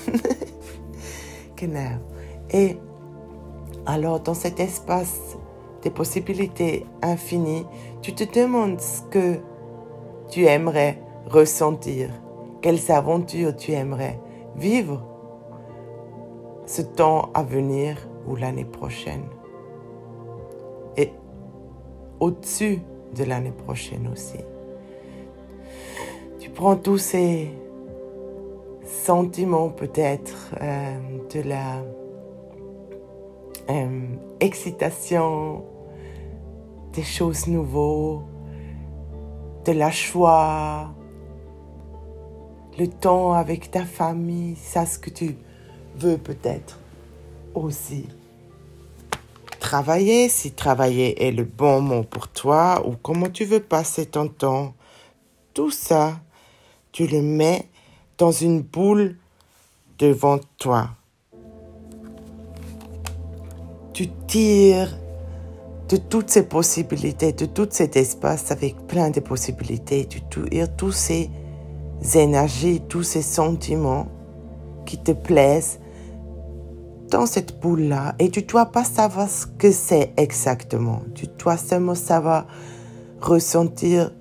genau. 1.55 1.99
Alors, 3.85 4.19
dans 4.19 4.33
cet 4.33 4.59
espace 4.59 5.37
des 5.83 5.91
possibilités 5.91 6.85
infinies, 7.01 7.65
tu 8.01 8.13
te 8.13 8.23
demandes 8.23 8.81
ce 8.81 9.01
que 9.03 9.39
tu 10.29 10.45
aimerais 10.45 10.99
ressentir 11.27 12.09
quelles 12.61 12.91
aventures 12.91 13.55
tu 13.55 13.73
aimerais 13.73 14.19
vivre 14.55 15.03
ce 16.65 16.81
temps 16.81 17.29
à 17.35 17.43
venir 17.43 18.09
ou 18.27 18.35
l'année 18.35 18.65
prochaine. 18.65 19.25
Et 20.97 21.11
au-dessus 22.19 22.81
de 23.15 23.23
l'année 23.23 23.51
prochaine 23.51 24.09
aussi. 24.11 24.39
Tu 26.39 26.49
prends 26.49 26.75
tous 26.75 26.97
ces 26.97 27.51
sentiments 28.83 29.69
peut-être 29.69 30.55
euh, 30.59 30.97
de 31.33 31.47
la 31.47 31.83
euh, 33.69 34.15
excitation, 34.39 35.63
des 36.93 37.03
choses 37.03 37.47
nouvelles, 37.47 38.25
de 39.65 39.71
la 39.71 39.89
joie, 39.89 40.93
le 42.77 42.87
temps 42.87 43.33
avec 43.33 43.71
ta 43.71 43.85
famille, 43.85 44.55
ça 44.55 44.85
ce 44.85 44.99
que 44.99 45.09
tu 45.09 45.35
veux 45.97 46.17
peut-être 46.17 46.79
aussi. 47.53 48.07
Travailler, 49.59 50.29
si 50.29 50.51
travailler 50.51 51.25
est 51.25 51.31
le 51.31 51.43
bon 51.43 51.81
mot 51.81 52.03
pour 52.03 52.27
toi, 52.27 52.85
ou 52.87 52.95
comment 53.01 53.29
tu 53.29 53.45
veux 53.45 53.61
passer 53.61 54.05
ton 54.05 54.27
temps, 54.27 54.75
tout 55.53 55.71
ça, 55.71 56.19
tu 56.91 57.07
le 57.07 57.21
mets 57.21 57.67
dans 58.17 58.31
une 58.31 58.61
boule 58.61 59.17
devant 59.97 60.39
toi. 60.57 60.89
Tu 63.95 64.09
tires 64.27 64.93
de 65.87 65.95
toutes 65.95 66.29
ces 66.29 66.43
possibilités, 66.43 67.31
de 67.31 67.45
tout 67.45 67.69
cet 67.71 67.95
espace 67.95 68.51
avec 68.51 68.75
plein 68.87 69.09
de 69.09 69.21
possibilités, 69.21 70.05
tu 70.05 70.19
tires 70.19 70.75
tous 70.75 70.91
ces 70.91 71.29
énergies, 72.13 72.81
tous 72.89 73.03
ces 73.03 73.21
sentiments 73.21 74.07
qui 74.85 74.97
te 74.97 75.13
plaisent 75.13 75.79
dans 77.09 77.25
cette 77.25 77.61
boule-là. 77.61 78.15
Et 78.19 78.29
tu 78.29 78.41
dois 78.41 78.65
pas 78.65 78.83
savoir 78.83 79.29
ce 79.29 79.45
que 79.45 79.71
c'est 79.71 80.11
exactement. 80.17 80.99
Tu 81.13 81.27
dois 81.39 81.55
seulement 81.55 81.95
savoir 81.95 82.47
ressentir 83.21 84.11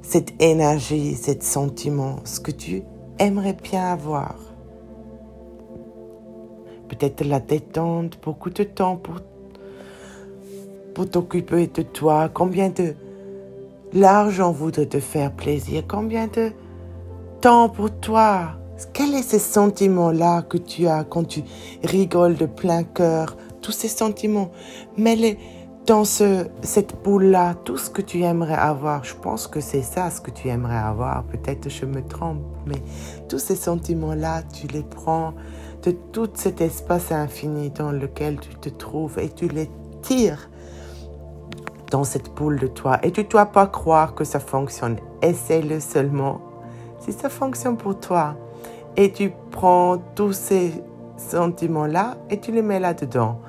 cette 0.00 0.40
énergie, 0.40 1.16
cet 1.16 1.42
sentiment, 1.42 2.20
ce 2.22 2.38
que 2.38 2.52
tu 2.52 2.84
aimerais 3.18 3.56
bien 3.60 3.84
avoir. 3.94 4.36
Peut-être 6.88 7.24
la 7.24 7.40
détente, 7.40 8.18
beaucoup 8.22 8.50
de 8.50 8.62
temps 8.62 8.96
pour, 8.96 9.16
pour 10.94 11.10
t'occuper 11.10 11.66
de 11.66 11.82
toi, 11.82 12.28
combien 12.32 12.68
de 12.68 12.94
l'argent 13.92 14.52
voudrait 14.52 14.86
te 14.86 15.00
faire 15.00 15.32
plaisir, 15.32 15.84
combien 15.88 16.26
de 16.26 16.52
temps 17.40 17.68
pour 17.68 17.90
toi? 17.90 18.56
Quel 18.92 19.14
est 19.14 19.22
ce 19.22 19.38
sentiment-là 19.38 20.42
que 20.42 20.58
tu 20.58 20.86
as 20.88 21.04
quand 21.04 21.24
tu 21.24 21.42
rigoles 21.84 22.36
de 22.36 22.46
plein 22.46 22.82
cœur? 22.82 23.36
Tous 23.62 23.72
ces 23.72 23.88
sentiments, 23.88 24.50
mets-les 24.96 25.38
dans 25.86 26.04
ce, 26.04 26.46
cette 26.62 27.02
boule-là, 27.02 27.54
tout 27.64 27.76
ce 27.76 27.90
que 27.90 28.02
tu 28.02 28.22
aimerais 28.22 28.54
avoir. 28.54 29.04
Je 29.04 29.14
pense 29.14 29.46
que 29.46 29.60
c'est 29.60 29.82
ça 29.82 30.10
ce 30.10 30.20
que 30.20 30.30
tu 30.30 30.48
aimerais 30.48 30.76
avoir. 30.76 31.24
Peut-être 31.24 31.68
je 31.68 31.84
me 31.84 32.02
trompe, 32.02 32.42
mais 32.66 32.82
tous 33.28 33.38
ces 33.38 33.56
sentiments-là, 33.56 34.42
tu 34.42 34.66
les 34.66 34.82
prends 34.82 35.34
de 35.84 35.90
tout 35.90 36.30
cet 36.34 36.60
espace 36.60 37.12
infini 37.12 37.70
dans 37.70 37.92
lequel 37.92 38.40
tu 38.40 38.54
te 38.54 38.68
trouves 38.70 39.18
et 39.18 39.28
tu 39.28 39.48
les 39.48 39.70
tires 40.02 40.48
dans 41.90 42.04
cette 42.04 42.34
boule 42.34 42.58
de 42.58 42.66
toi. 42.66 42.98
Et 43.02 43.12
tu 43.12 43.22
ne 43.22 43.28
dois 43.28 43.46
pas 43.46 43.66
croire 43.66 44.14
que 44.14 44.24
ça 44.24 44.40
fonctionne. 44.40 44.96
Essaye-le 45.20 45.80
seulement. 45.80 46.40
Si 47.00 47.12
ça 47.12 47.28
fonctionne 47.28 47.76
pour 47.76 48.00
toi, 48.00 48.34
et 48.96 49.12
tu 49.12 49.32
prends 49.50 49.98
tous 50.14 50.32
ces 50.32 50.72
sentiments-là 51.16 52.16
et 52.30 52.40
tu 52.40 52.52
les 52.52 52.62
mets 52.62 52.80
là-dedans. 52.80 53.40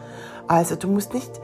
Also 0.47 0.75
du 0.75 0.87
musst 0.87 1.13
nicht? 1.13 1.41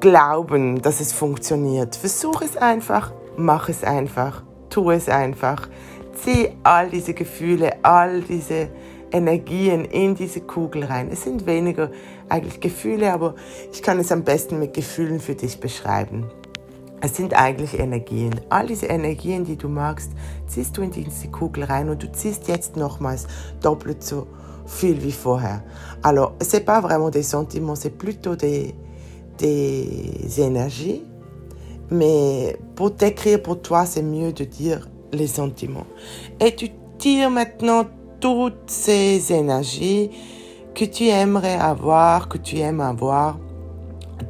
Glauben, 0.00 0.82
dass 0.82 1.00
es 1.00 1.12
funktioniert. 1.12 1.96
Versuch 1.96 2.42
es 2.42 2.56
einfach, 2.56 3.12
mach 3.36 3.68
es 3.68 3.82
einfach, 3.84 4.42
tu 4.68 4.90
es 4.90 5.08
einfach. 5.08 5.68
Zieh 6.14 6.50
all 6.62 6.90
diese 6.90 7.14
Gefühle, 7.14 7.72
all 7.82 8.20
diese 8.20 8.68
Energien 9.14 9.84
in 9.84 10.14
diese 10.14 10.40
Kugel 10.40 10.84
rein. 10.84 11.08
Es 11.10 11.22
sind 11.22 11.46
weniger 11.46 11.90
eigentlich 12.28 12.60
Gefühle, 12.60 13.12
aber 13.12 13.34
ich 13.72 13.80
kann 13.80 13.98
es 14.00 14.10
am 14.10 14.24
besten 14.24 14.58
mit 14.58 14.74
Gefühlen 14.74 15.20
für 15.20 15.34
dich 15.34 15.60
beschreiben. 15.60 16.26
Es 17.00 17.16
sind 17.16 17.34
eigentlich 17.34 17.78
Energien. 17.78 18.40
All 18.48 18.66
diese 18.66 18.86
Energien, 18.86 19.44
die 19.44 19.56
du 19.56 19.68
magst, 19.68 20.10
ziehst 20.46 20.76
du 20.76 20.82
in 20.82 20.90
diese 20.90 21.28
Kugel 21.28 21.64
rein 21.64 21.90
und 21.90 22.02
du 22.02 22.10
ziehst 22.10 22.48
jetzt 22.48 22.76
nochmals 22.76 23.26
doppelt 23.62 24.02
so 24.02 24.26
viel 24.66 25.02
wie 25.02 25.12
vorher. 25.12 25.62
Alors, 26.02 26.32
c'est 26.40 26.64
pas 26.64 26.80
vraiment 26.80 27.10
des 27.10 27.22
sentiments, 27.22 27.76
c'est 27.76 27.96
plutôt 27.96 28.36
des, 28.36 28.74
des 29.38 30.40
énergies. 30.40 31.02
Mais 31.90 32.56
pour 32.74 32.96
t'écrire 32.96 33.42
pour 33.42 33.60
toi, 33.60 33.84
c'est 33.84 34.02
mieux 34.02 34.32
de 34.32 34.44
dire 34.44 34.88
les 35.12 35.26
sentiments. 35.26 35.86
Et 36.40 36.56
tu 36.56 36.70
tires 36.98 37.30
maintenant 37.30 37.84
toutes 38.24 38.70
ces 38.70 39.34
énergies 39.34 40.08
que 40.74 40.86
tu 40.86 41.08
aimerais 41.08 41.56
avoir, 41.56 42.26
que 42.26 42.38
tu 42.38 42.56
aimes 42.56 42.80
avoir 42.80 43.38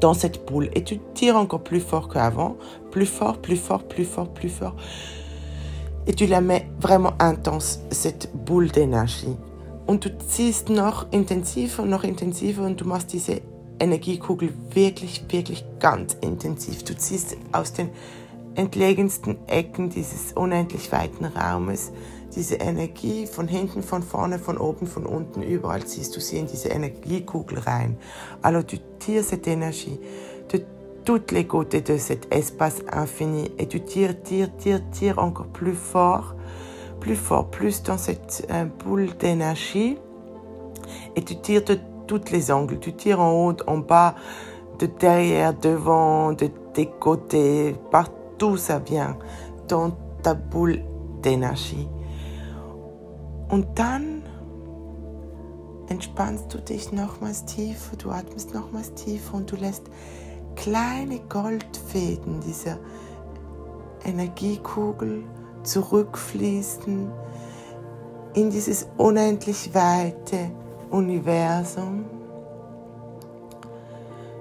dans 0.00 0.14
cette 0.14 0.44
boule. 0.46 0.68
Et 0.74 0.82
tu 0.82 0.98
tires 1.14 1.36
encore 1.36 1.62
plus 1.62 1.78
fort 1.78 2.08
qu'avant, 2.08 2.56
plus 2.90 3.06
fort, 3.06 3.38
plus 3.38 3.56
fort, 3.56 3.84
plus 3.84 4.04
fort, 4.04 4.34
plus 4.34 4.48
fort. 4.48 4.74
Et 6.08 6.12
tu 6.12 6.26
la 6.26 6.40
mets 6.40 6.66
vraiment 6.80 7.12
intense, 7.20 7.82
cette 7.92 8.32
boule 8.34 8.68
d'énergie. 8.68 9.36
Und 9.86 10.02
du 10.02 10.08
ziehst 10.26 10.70
noch 10.70 11.06
intensiver, 11.12 11.84
noch 11.84 12.02
intensiver 12.02 12.64
und 12.66 12.80
du 12.80 12.86
machst 12.86 13.12
diese 13.12 13.42
Energiekugel 13.78 14.52
wirklich, 14.72 15.22
wirklich 15.28 15.64
ganz 15.78 16.16
intensiv. 16.20 16.82
Du 16.82 16.96
ziehst 16.96 17.36
aus 17.52 17.72
den 17.72 17.90
entlegensten 18.56 19.36
Ecken 19.46 19.88
dieses 19.88 20.32
unendlich 20.32 20.90
weiten 20.90 21.26
Raumes 21.26 21.92
diese 22.35 22.57
Energie 22.57 23.26
von 23.26 23.49
hinten, 23.49 23.83
von 23.83 24.03
vorne, 24.03 24.38
von 24.38 24.59
oben, 24.59 24.87
von 24.87 25.07
unten, 25.07 25.43
überall 25.43 25.85
ziehst 25.85 26.14
du 26.17 26.21
sie 26.21 26.38
in 26.38 26.47
diese 26.47 26.69
Energiekugel 26.69 27.59
rein. 27.59 27.97
Alors 28.43 28.64
tu 28.64 28.79
tires 28.99 29.25
cette 29.25 29.47
énergie 29.47 29.99
de 30.53 30.64
tous 31.05 31.33
les 31.33 31.47
côtés 31.47 31.81
de 31.81 31.97
cet 31.97 32.35
espace 32.35 32.83
infini 32.91 33.50
et 33.59 33.66
tu 33.66 33.81
tires, 33.81 34.23
tires, 34.23 34.51
tires, 34.57 34.83
tires 34.90 35.18
encore 35.18 35.47
plus 35.47 35.75
fort, 35.75 36.35
plus 37.01 37.16
fort, 37.16 37.51
plus 37.51 37.83
dans 37.83 37.99
cette 37.99 38.47
euh, 38.51 38.64
boule 38.64 39.14
d'énergie 39.18 39.99
et 41.16 41.23
tu 41.23 41.37
tires 41.37 41.64
de 41.64 41.79
tous 42.07 42.31
les 42.31 42.51
angles. 42.51 42.79
Tu 42.81 42.92
tires 42.94 43.20
en 43.20 43.33
haut, 43.33 43.57
en 43.66 43.79
bas, 43.79 44.14
de 44.79 44.87
derrière, 44.87 45.55
devant, 45.55 46.33
de 46.33 46.49
tes 46.73 46.87
côtés, 46.87 47.77
partout 47.90 48.57
ça 48.57 48.79
vient 48.79 49.16
dans 49.68 49.92
ta 50.23 50.35
boule 50.35 50.81
d'énergie. 51.23 51.88
Und 53.48 53.66
dann 53.78 54.22
entspannst 55.88 56.52
du 56.52 56.59
dich 56.59 56.92
nochmals 56.92 57.44
tiefer, 57.44 57.96
du 57.96 58.11
atmest 58.11 58.54
nochmals 58.54 58.94
tiefer 58.94 59.35
und 59.35 59.50
du 59.50 59.57
lässt 59.57 59.85
kleine 60.57 61.20
Goldfäden 61.28 62.40
dieser 62.40 62.78
Energiekugel 64.04 65.24
zurückfließen 65.62 67.11
in 68.35 68.50
dieses 68.50 68.88
unendlich 68.96 69.74
weite 69.74 70.50
Universum, 70.90 72.04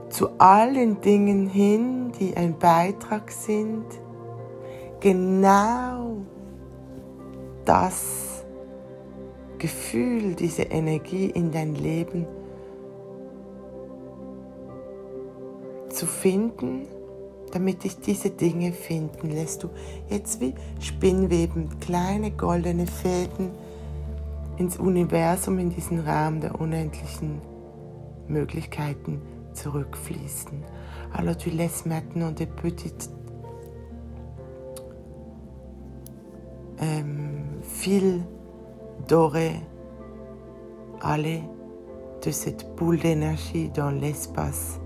zu 0.09 0.29
allen 0.39 1.01
Dingen 1.01 1.47
hin, 1.47 2.11
die 2.19 2.35
ein 2.35 2.57
Beitrag 2.57 3.31
sind, 3.31 3.85
genau 4.99 6.17
das 7.65 8.32
Gefühl, 9.63 10.35
diese 10.35 10.63
Energie 10.63 11.27
in 11.27 11.53
dein 11.53 11.75
Leben 11.75 12.27
zu 15.87 16.05
finden, 16.05 16.85
damit 17.53 17.85
dich 17.85 17.97
diese 18.01 18.29
Dinge 18.29 18.73
finden, 18.73 19.29
lässt 19.29 19.63
du 19.63 19.69
jetzt 20.09 20.41
wie 20.41 20.53
Spinnweben 20.81 21.79
kleine 21.79 22.31
goldene 22.31 22.85
Fäden 22.85 23.51
ins 24.57 24.75
Universum, 24.75 25.57
in 25.59 25.69
diesen 25.69 26.01
Rahmen 26.01 26.41
der 26.41 26.59
unendlichen 26.59 27.39
Möglichkeiten 28.27 29.21
zurückfließen. 29.53 30.61
Alors 31.13 31.37
tu 31.37 31.49
laisses 31.51 31.85
maintenant 31.85 32.37
des 32.37 32.47
petites 32.47 33.09
ähm, 36.81 37.61
fils 37.61 38.23
doré 39.07 39.59
aller 41.01 41.43
de 42.23 42.31
cette 42.31 42.75
boule 42.75 42.99
d'énergie 42.99 43.69
dans 43.69 43.89
l'espace 43.89 44.79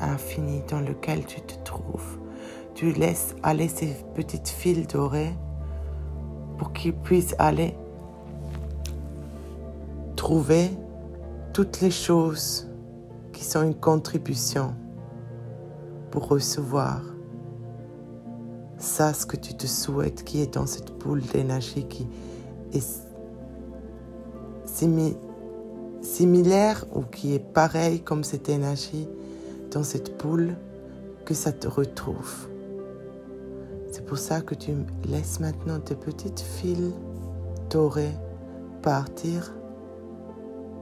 infini 0.00 0.62
dans 0.68 0.80
lequel 0.80 1.24
tu 1.24 1.40
te 1.40 1.54
trouves. 1.64 2.18
Tu 2.74 2.92
laisses 2.92 3.34
aller 3.42 3.68
ces 3.68 3.96
petites 4.14 4.48
fils 4.48 4.86
dorées 4.88 5.34
pour 6.56 6.72
qu'ils 6.72 6.94
puissent 6.94 7.34
aller 7.38 7.74
trouver 10.16 10.70
toutes 11.52 11.80
les 11.80 11.90
choses 11.90 12.68
qui 13.32 13.44
sont 13.44 13.62
une 13.62 13.74
contribution 13.74 14.74
pour 16.10 16.28
recevoir 16.28 17.00
ça, 18.78 19.12
ce 19.12 19.26
que 19.26 19.36
tu 19.36 19.54
te 19.54 19.66
souhaites, 19.66 20.22
qui 20.24 20.40
est 20.40 20.54
dans 20.54 20.66
cette 20.66 20.92
boule 20.98 21.22
d'énergie 21.22 21.86
qui 21.88 22.06
est 22.72 23.07
similaire 26.02 26.84
ou 26.94 27.02
qui 27.02 27.34
est 27.34 27.38
pareil 27.52 28.00
comme 28.00 28.24
cette 28.24 28.48
énergie 28.48 29.08
dans 29.70 29.82
cette 29.82 30.18
boule 30.22 30.56
que 31.24 31.34
ça 31.34 31.52
te 31.52 31.68
retrouve. 31.68 32.48
C'est 33.90 34.04
pour 34.04 34.18
ça 34.18 34.40
que 34.40 34.54
tu 34.54 34.72
laisses 35.08 35.40
maintenant 35.40 35.80
tes 35.80 35.94
petites 35.94 36.40
fils 36.40 36.92
dorés 37.70 38.14
partir 38.82 39.52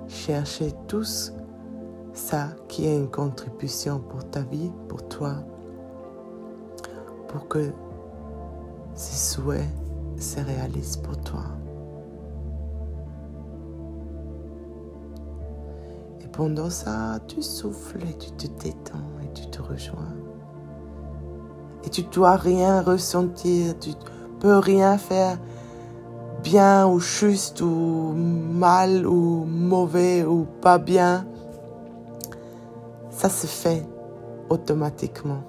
chercher 0.08 0.72
tous 0.86 1.32
ça 2.12 2.48
qui 2.68 2.86
est 2.86 2.96
une 2.96 3.10
contribution 3.10 3.98
pour 3.98 4.28
ta 4.30 4.40
vie, 4.40 4.70
pour 4.88 5.06
toi, 5.08 5.34
pour 7.28 7.48
que 7.48 7.70
ces 8.94 9.32
souhaits 9.34 9.68
se 10.18 10.40
réalisent 10.40 10.96
pour 10.96 11.16
toi. 11.18 11.55
Pendant 16.36 16.68
ça, 16.68 17.18
tu 17.28 17.40
souffles 17.40 18.02
et 18.02 18.14
tu 18.18 18.30
te 18.32 18.46
détends 18.62 18.98
et 19.24 19.32
tu 19.32 19.46
te 19.46 19.62
rejoins. 19.62 20.14
Et 21.82 21.88
tu 21.88 22.02
dois 22.02 22.36
rien 22.36 22.82
ressentir, 22.82 23.78
tu 23.78 23.92
peux 24.38 24.58
rien 24.58 24.98
faire 24.98 25.38
bien 26.42 26.86
ou 26.86 27.00
juste 27.00 27.62
ou 27.62 28.12
mal 28.14 29.06
ou 29.06 29.46
mauvais 29.46 30.24
ou 30.24 30.46
pas 30.60 30.76
bien. 30.76 31.26
Ça 33.08 33.30
se 33.30 33.46
fait 33.46 33.86
automatiquement. 34.50 35.42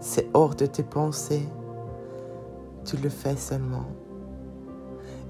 C'est 0.00 0.30
hors 0.32 0.54
de 0.54 0.64
tes 0.64 0.82
pensées. 0.82 1.46
Tu 2.86 2.96
le 2.96 3.10
fais 3.10 3.36
seulement. 3.36 3.84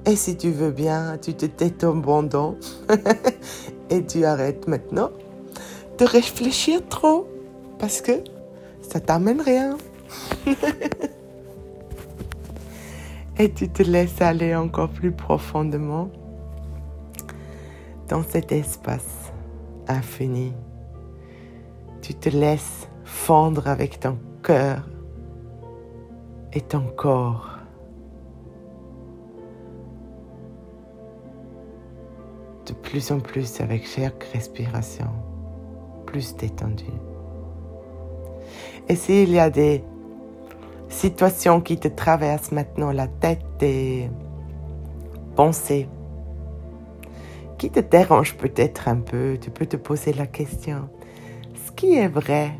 Et 0.04 0.16
si 0.16 0.36
tu 0.36 0.50
veux 0.50 0.72
bien, 0.72 1.16
tu 1.18 1.34
te 1.34 1.46
détends 1.46 1.94
bon 1.94 2.28
et 3.90 4.04
tu 4.04 4.24
arrêtes 4.24 4.66
maintenant 4.66 5.10
de 5.98 6.04
réfléchir 6.04 6.80
trop 6.88 7.28
parce 7.78 8.00
que 8.00 8.12
ça 8.80 8.98
t'amène 9.00 9.40
rien. 9.40 9.76
Et 13.38 13.50
tu 13.50 13.68
te 13.68 13.82
laisses 13.82 14.20
aller 14.20 14.54
encore 14.54 14.90
plus 14.90 15.10
profondément 15.10 16.10
dans 18.08 18.22
cet 18.22 18.52
espace 18.52 19.32
infini. 19.88 20.52
Tu 22.02 22.14
te 22.14 22.28
laisses 22.28 22.88
fondre 23.04 23.68
avec 23.68 24.00
ton 24.00 24.18
cœur 24.42 24.86
et 26.52 26.60
ton 26.60 26.82
corps. 26.94 27.61
Plus 32.92 33.10
en 33.10 33.20
plus 33.20 33.58
avec 33.62 33.86
chaque 33.86 34.22
respiration, 34.34 35.06
plus 36.04 36.36
détendu. 36.36 36.92
Et 38.86 38.96
s'il 38.96 39.30
y 39.30 39.38
a 39.38 39.48
des 39.48 39.82
situations 40.90 41.62
qui 41.62 41.78
te 41.78 41.88
traversent 41.88 42.52
maintenant 42.52 42.92
la 42.92 43.06
tête, 43.06 43.40
des 43.58 44.10
pensées 45.34 45.88
qui 47.56 47.70
te 47.70 47.80
dérangent 47.80 48.36
peut-être 48.36 48.88
un 48.88 48.96
peu, 48.96 49.38
tu 49.40 49.50
peux 49.50 49.64
te 49.64 49.78
poser 49.78 50.12
la 50.12 50.26
question, 50.26 50.90
ce 51.64 51.72
qui 51.72 51.94
est 51.94 52.08
vrai 52.08 52.50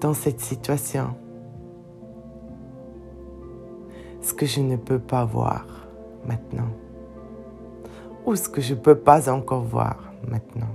dans 0.00 0.14
cette 0.14 0.38
situation? 0.38 1.16
Ce 4.22 4.32
que 4.32 4.46
je 4.46 4.60
ne 4.60 4.76
peux 4.76 5.00
pas 5.00 5.24
voir 5.24 5.66
maintenant 6.24 6.68
ou 8.26 8.36
ce 8.36 8.48
que 8.48 8.60
je 8.60 8.74
ne 8.74 8.80
peux 8.80 8.96
pas 8.96 9.30
encore 9.32 9.62
voir 9.62 10.12
maintenant? 10.28 10.74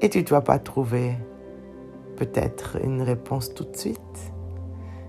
Et 0.00 0.08
tu 0.08 0.18
ne 0.18 0.24
dois 0.24 0.42
pas 0.42 0.58
trouver 0.58 1.14
peut-être 2.16 2.78
une 2.82 3.02
réponse 3.02 3.54
tout 3.54 3.64
de 3.64 3.76
suite. 3.76 3.98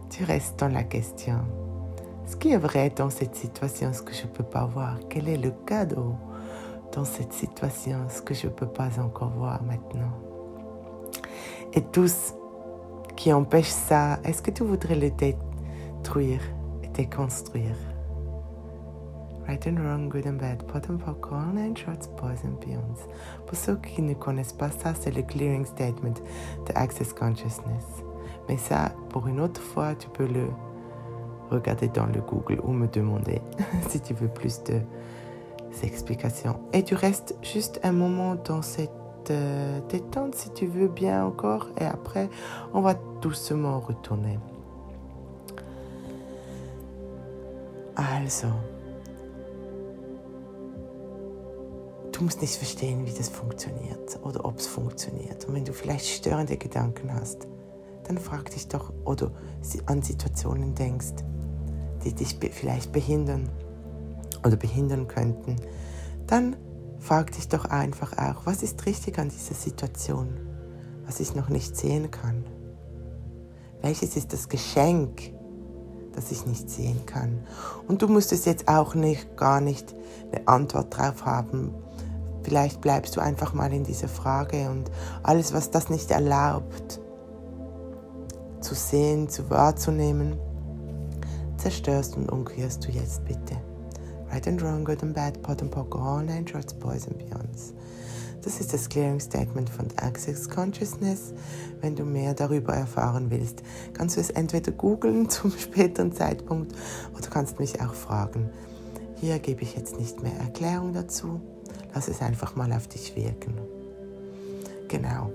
Tu 0.10 0.24
restes 0.24 0.60
dans 0.60 0.68
la 0.68 0.84
question. 0.84 1.40
Ce 2.26 2.36
qui 2.36 2.52
est 2.52 2.58
vrai 2.58 2.92
dans 2.96 3.10
cette 3.10 3.36
situation, 3.36 3.92
ce 3.94 4.02
que 4.02 4.14
je 4.14 4.24
ne 4.24 4.32
peux 4.32 4.44
pas 4.44 4.66
voir, 4.66 4.98
quel 5.10 5.28
est 5.28 5.38
le 5.38 5.52
cadeau 5.66 6.16
dans 6.94 7.06
cette 7.06 7.34
situation, 7.34 7.98
ce 8.10 8.22
que 8.22 8.34
je 8.34 8.48
ne 8.48 8.52
peux 8.52 8.68
pas 8.68 8.90
encore 9.00 9.32
voir 9.32 9.62
maintenant? 9.64 10.12
Et 11.74 11.82
tous 11.82 12.34
qui 13.16 13.32
empêchent 13.32 13.68
ça, 13.68 14.20
est-ce 14.24 14.42
que 14.42 14.52
tu 14.52 14.64
voudrais 14.64 14.96
le 14.96 15.12
détruire 15.12 16.42
et 16.84 16.88
déconstruire? 16.88 17.76
Right 19.48 19.66
and 19.68 19.80
wrong, 19.80 20.10
good 20.10 20.28
and 20.28 20.38
bad, 20.40 20.66
pot 20.68 20.90
and 20.90 20.98
popcorn 20.98 21.58
and 21.58 21.76
shots, 21.76 22.08
boys 22.08 22.46
and 22.46 22.60
beyonds. 22.60 23.08
Pour 23.48 23.58
ceux 23.58 23.76
qui 23.78 24.02
ne 24.02 24.14
connaissent 24.14 24.54
pas 24.54 24.72
ça, 24.72 24.94
c'est 24.94 25.12
le 25.12 25.24
clearing 25.24 25.66
statement 25.66 26.22
de 26.68 26.74
Access 26.76 27.14
Consciousness. 27.14 28.04
Mais 28.48 28.58
ça, 28.58 28.92
pour 29.10 29.28
une 29.28 29.40
autre 29.40 29.62
fois, 29.62 29.96
tu 29.96 30.10
peux 30.10 30.28
le 30.28 30.48
regarder 31.50 31.88
dans 31.90 32.06
le 32.06 32.22
Google 32.22 32.62
ou 32.64 32.72
me 32.72 32.88
demander 32.88 33.42
si 33.90 34.00
tu 34.00 34.14
veux 34.14 34.30
plus 34.30 34.64
de 34.64 34.82
explications. 35.84 36.60
Et 36.74 36.84
tu 36.84 36.96
restes 36.96 37.36
juste 37.42 37.80
un 37.84 37.92
moment 37.92 38.36
dans 38.36 38.62
cette 38.62 38.92
euh, 39.30 39.80
détente 39.90 40.36
si 40.36 40.52
tu 40.52 40.66
veux 40.66 40.88
bien 40.88 41.24
encore 41.26 41.70
et 41.80 41.86
après 41.86 42.30
on 42.74 42.82
va 42.82 42.96
doucement 43.22 43.80
retourner. 43.80 44.40
Also, 47.96 48.48
du 52.22 52.26
musst 52.26 52.42
nicht 52.42 52.56
verstehen, 52.56 53.04
wie 53.08 53.14
das 53.14 53.30
funktioniert 53.30 54.20
oder 54.22 54.46
ob 54.46 54.60
es 54.60 54.68
funktioniert. 54.68 55.46
Und 55.46 55.56
wenn 55.56 55.66
du 55.66 55.74
vielleicht 55.74 56.06
störende 56.06 56.56
Gedanken 56.56 57.12
hast, 57.12 57.48
dann 58.04 58.20
frag 58.20 58.52
dich 58.52 58.68
doch 58.68 58.94
oder 59.06 59.32
an 59.88 60.04
Situationen 60.04 60.76
denkst, 60.76 61.16
die 62.06 62.14
dich 62.14 62.38
vielleicht 62.52 62.92
behindern 62.92 63.50
oder 64.46 64.56
behindern 64.56 65.08
könnten, 65.08 65.56
dann 66.28 66.58
frag 67.00 67.32
dich 67.32 67.48
doch 67.48 67.66
einfach 67.66 68.16
auch, 68.20 68.46
was 68.46 68.62
ist 68.62 68.86
richtig 68.86 69.18
an 69.18 69.30
dieser 69.30 69.56
Situation, 69.56 70.38
was 71.08 71.22
ich 71.22 71.34
noch 71.34 71.50
nicht 71.50 71.76
sehen 71.76 72.12
kann? 72.12 72.46
Welches 73.82 74.16
ist 74.16 74.32
das 74.32 74.48
Geschenk, 74.48 75.34
das 76.14 76.32
ich 76.32 76.46
nicht 76.46 76.70
sehen 76.70 77.04
kann? 77.08 77.48
Und 77.88 78.04
du 78.04 78.08
musst 78.08 78.32
es 78.32 78.46
jetzt 78.46 78.68
auch 78.68 78.94
nicht, 78.94 79.38
gar 79.38 79.60
nicht 79.60 79.96
eine 80.32 80.48
Antwort 80.48 80.96
drauf 80.96 81.26
haben, 81.26 81.74
Vielleicht 82.44 82.82
bleibst 82.82 83.16
du 83.16 83.22
einfach 83.22 83.54
mal 83.54 83.72
in 83.72 83.84
dieser 83.84 84.08
Frage 84.08 84.70
und 84.70 84.90
alles, 85.24 85.54
was 85.54 85.72
das 85.72 85.90
nicht 85.90 86.12
erlaubt, 86.12 87.00
zu 88.62 88.76
sehen, 88.76 89.30
zu 89.30 89.50
wahrzunehmen, 89.50 90.38
zerstörst 91.58 92.18
und 92.18 92.32
umkehrst 92.32 92.86
du 92.88 92.92
jetzt 92.92 93.24
bitte. 93.26 93.58
Right 94.32 94.48
and 94.48 94.62
wrong, 94.64 94.86
good 94.86 95.04
and 95.04 95.14
bad, 95.14 95.42
pot 95.42 95.62
and 95.62 95.72
poker, 95.72 96.00
all 96.00 96.24
nine 96.24 96.48
shorts, 96.48 96.74
boys 96.74 97.08
and 97.08 97.18
beyonds. 97.18 97.74
Das 98.44 98.60
ist 98.60 98.74
das 98.74 98.90
Clearing 98.90 99.20
Statement 99.20 99.70
von 99.70 99.88
Access 99.98 100.50
Consciousness. 100.50 101.34
Wenn 101.80 101.96
du 101.96 102.04
mehr 102.04 102.34
darüber 102.34 102.74
erfahren 102.74 103.30
willst, 103.30 103.62
kannst 103.94 104.18
du 104.18 104.22
es 104.22 104.32
entweder 104.32 104.72
googeln 104.72 105.30
zum 105.30 105.52
späteren 105.52 106.12
Zeitpunkt 106.12 106.74
oder 107.16 107.28
kannst 107.30 107.60
mich 107.60 107.82
auch 107.82 107.94
fragen. 107.94 108.50
Hier 109.18 109.38
gebe 109.38 109.62
ich 109.62 109.76
jetzt 109.76 110.00
nicht 110.00 110.24
mehr 110.24 110.36
Erklärung 110.40 110.94
dazu. 110.94 111.40
Lass 111.94 112.08
es 112.08 112.22
einfach 112.22 112.56
mal 112.56 112.72
auf 112.74 112.88
dich 112.88 113.16
wirken. 113.16 113.54
Genau. 114.88 115.32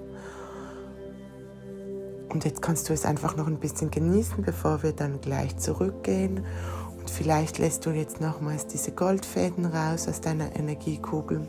Und 2.29 2.45
jetzt 2.45 2.61
kannst 2.61 2.89
du 2.89 2.93
es 2.93 3.05
einfach 3.05 3.37
noch 3.37 3.47
ein 3.47 3.59
bisschen 3.59 3.91
genießen, 3.91 4.43
bevor 4.45 4.83
wir 4.83 4.93
dann 4.93 5.21
gleich 5.21 5.57
zurückgehen. 5.57 6.45
Und 6.99 7.11
vielleicht 7.11 7.59
lässt 7.59 7.87
du 7.87 7.91
jetzt 7.91 8.21
nochmals 8.21 8.67
diese 8.67 8.93
Goldfäden 8.93 9.65
raus 9.65 10.09
aus 10.09 10.21
deiner 10.21 10.55
Energiekugel 10.57 11.47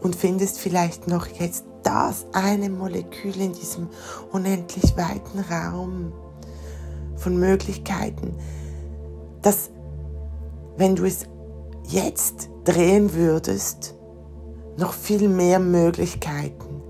und 0.00 0.16
findest 0.16 0.58
vielleicht 0.58 1.08
noch 1.08 1.26
jetzt 1.26 1.64
das 1.82 2.26
eine 2.32 2.70
Molekül 2.70 3.36
in 3.40 3.52
diesem 3.52 3.88
unendlich 4.32 4.96
weiten 4.96 5.40
Raum 5.40 6.12
von 7.16 7.38
Möglichkeiten, 7.38 8.34
das, 9.42 9.70
wenn 10.76 10.96
du 10.96 11.04
es 11.04 11.26
jetzt 11.90 12.50
drehen 12.64 13.14
würdest, 13.14 13.94
noch 14.76 14.92
viel 14.92 15.28
mehr 15.28 15.58
Möglichkeiten 15.58 16.82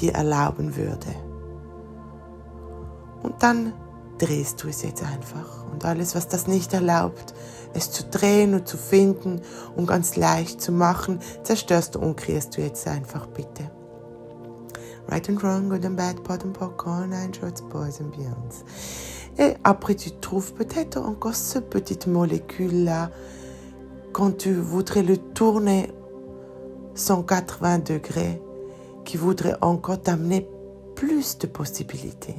dir 0.00 0.14
erlauben 0.14 0.76
würde. 0.76 1.06
Und 3.22 3.42
dann 3.42 3.72
drehst 4.18 4.62
du 4.62 4.68
es 4.68 4.82
jetzt 4.82 5.02
einfach. 5.02 5.66
Und 5.70 5.84
alles, 5.84 6.14
was 6.14 6.28
das 6.28 6.46
nicht 6.46 6.72
erlaubt, 6.72 7.34
es 7.74 7.90
zu 7.90 8.04
drehen 8.04 8.54
und 8.54 8.66
zu 8.66 8.76
finden 8.76 9.40
und 9.76 9.86
ganz 9.86 10.16
leicht 10.16 10.60
zu 10.60 10.72
machen, 10.72 11.20
zerstörst 11.42 11.94
du 11.94 12.00
und 12.00 12.16
kreierst 12.16 12.56
du 12.56 12.62
jetzt 12.62 12.86
einfach 12.86 13.26
bitte. 13.26 13.70
Right 15.10 15.28
and 15.28 15.42
wrong, 15.42 15.70
good 15.70 15.84
and 15.86 15.96
bad, 15.96 16.22
pot 16.22 16.44
and 16.44 16.52
popcorn, 16.52 17.10
nine 17.10 17.32
shorts, 17.32 17.62
boys 17.62 18.00
and 18.00 18.10
beyonds. 18.12 18.64
Et 19.38 19.54
après, 19.62 19.94
tu 19.94 20.10
trouves 20.20 20.52
peut-être 20.52 20.98
encore 20.98 21.34
ce 21.34 21.60
petit 21.60 22.08
molécule-là 22.08 23.10
quand 24.18 24.36
tu 24.36 24.52
voudrais 24.52 25.04
le 25.04 25.16
tourner 25.16 25.92
180 26.96 27.78
degrés, 27.78 28.42
qui 29.04 29.16
voudrait 29.16 29.54
encore 29.60 30.02
t'amener 30.02 30.44
plus 30.96 31.38
de 31.38 31.46
possibilités. 31.46 32.34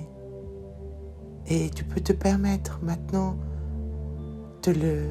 Et 1.48 1.70
tu 1.70 1.86
peux 1.86 2.02
te 2.02 2.12
permettre 2.12 2.82
maintenant 2.84 3.38
de 4.64 4.74
le 4.74 5.04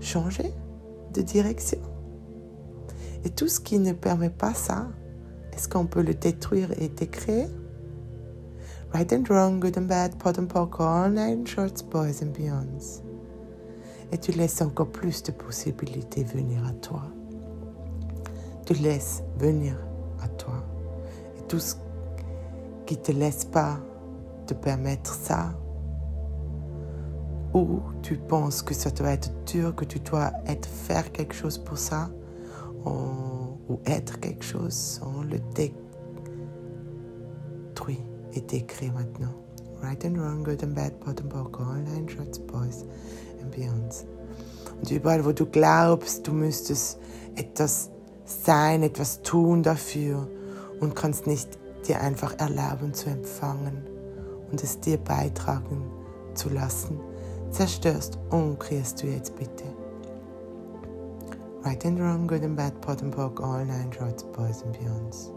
changer 0.00 0.50
de 1.12 1.22
direction. 1.22 1.78
Et 3.24 3.30
tout 3.30 3.46
ce 3.46 3.60
qui 3.60 3.78
ne 3.78 3.92
permet 3.92 4.30
pas 4.30 4.54
ça, 4.54 4.88
est-ce 5.52 5.68
qu'on 5.68 5.86
peut 5.86 6.02
le 6.02 6.14
détruire 6.14 6.72
et 6.82 6.88
décréer? 6.88 7.46
Right 8.92 9.12
and 9.12 9.22
wrong, 9.28 9.60
good 9.60 9.78
and 9.78 9.82
bad, 9.82 10.18
pot 10.18 10.36
and 10.36 10.46
popcorn, 10.46 11.16
and 11.16 11.46
shorts, 11.46 11.84
boys 11.88 12.24
and 12.24 12.32
beyonds 12.36 13.03
et 14.14 14.18
tu 14.18 14.30
laisses 14.30 14.62
encore 14.62 14.92
plus 14.92 15.24
de 15.24 15.32
possibilités 15.32 16.22
venir 16.22 16.64
à 16.64 16.72
toi. 16.74 17.02
Tu 18.64 18.74
laisses 18.74 19.24
venir 19.36 19.76
à 20.22 20.28
toi. 20.28 20.64
Et 21.36 21.42
tout 21.48 21.58
ce 21.58 21.74
qui 22.86 22.94
ne 22.94 23.00
te 23.00 23.10
laisse 23.10 23.44
pas 23.44 23.80
te 24.46 24.54
permettre 24.54 25.12
ça, 25.12 25.52
ou 27.54 27.80
tu 28.02 28.16
penses 28.16 28.62
que 28.62 28.72
ça 28.72 28.90
doit 28.90 29.10
être 29.10 29.32
dur, 29.46 29.74
que 29.74 29.84
tu 29.84 29.98
dois 29.98 30.30
être, 30.46 30.68
faire 30.68 31.10
quelque 31.10 31.34
chose 31.34 31.58
pour 31.58 31.76
ça, 31.76 32.08
ou, 32.86 33.80
être 33.84 34.20
quelque 34.20 34.44
chose, 34.44 35.00
on 35.04 35.22
le 35.22 35.40
détruit 37.74 38.04
et 38.34 38.40
décrit 38.42 38.92
maintenant. 38.92 39.34
Right 39.82 40.04
and 40.04 40.16
wrong, 40.16 40.44
good 40.44 40.62
and 40.62 40.74
bad, 40.74 40.92
bottom, 41.04 41.28
all 41.32 41.48
nine 41.82 42.08
shots, 42.08 42.38
boys. 42.46 42.84
Ambience. 43.44 44.06
Und 44.80 44.90
überall, 44.90 45.24
wo 45.24 45.32
du 45.32 45.46
glaubst, 45.46 46.26
du 46.26 46.32
müsstest 46.32 46.98
etwas 47.36 47.90
sein, 48.24 48.82
etwas 48.82 49.22
tun 49.22 49.62
dafür 49.62 50.28
und 50.80 50.96
kannst 50.96 51.26
nicht 51.26 51.58
dir 51.86 52.00
einfach 52.00 52.38
erlauben 52.38 52.94
zu 52.94 53.10
empfangen 53.10 53.86
und 54.50 54.62
es 54.62 54.80
dir 54.80 54.98
beitragen 54.98 55.90
zu 56.34 56.48
lassen, 56.48 56.98
zerstörst 57.50 58.18
und 58.30 58.58
kreierst 58.58 59.02
du 59.02 59.06
jetzt 59.06 59.36
bitte. 59.36 59.64
Right 61.64 61.84
and 61.86 61.98
wrong, 61.98 62.26
good 62.26 62.42
and 62.42 62.56
bad, 62.56 62.78
pot 62.80 63.02
and 63.02 63.14
poke, 63.14 63.42
all 63.42 63.64
nine 63.64 63.90
shorts, 63.92 64.22
boys 64.22 64.62
and 64.62 64.76
beyonds. 64.78 65.32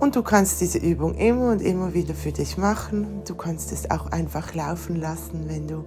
Und 0.00 0.14
du 0.14 0.22
kannst 0.22 0.60
diese 0.60 0.78
Übung 0.78 1.14
immer 1.14 1.50
und 1.50 1.60
immer 1.60 1.92
wieder 1.92 2.14
für 2.14 2.30
dich 2.30 2.56
machen. 2.56 3.22
Du 3.26 3.34
kannst 3.34 3.72
es 3.72 3.90
auch 3.90 4.06
einfach 4.06 4.54
laufen 4.54 4.96
lassen, 4.96 5.48
wenn 5.48 5.66
du 5.66 5.84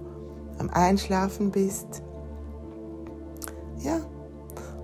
am 0.58 0.68
Einschlafen 0.70 1.50
bist. 1.50 2.02
Ja, 3.78 4.00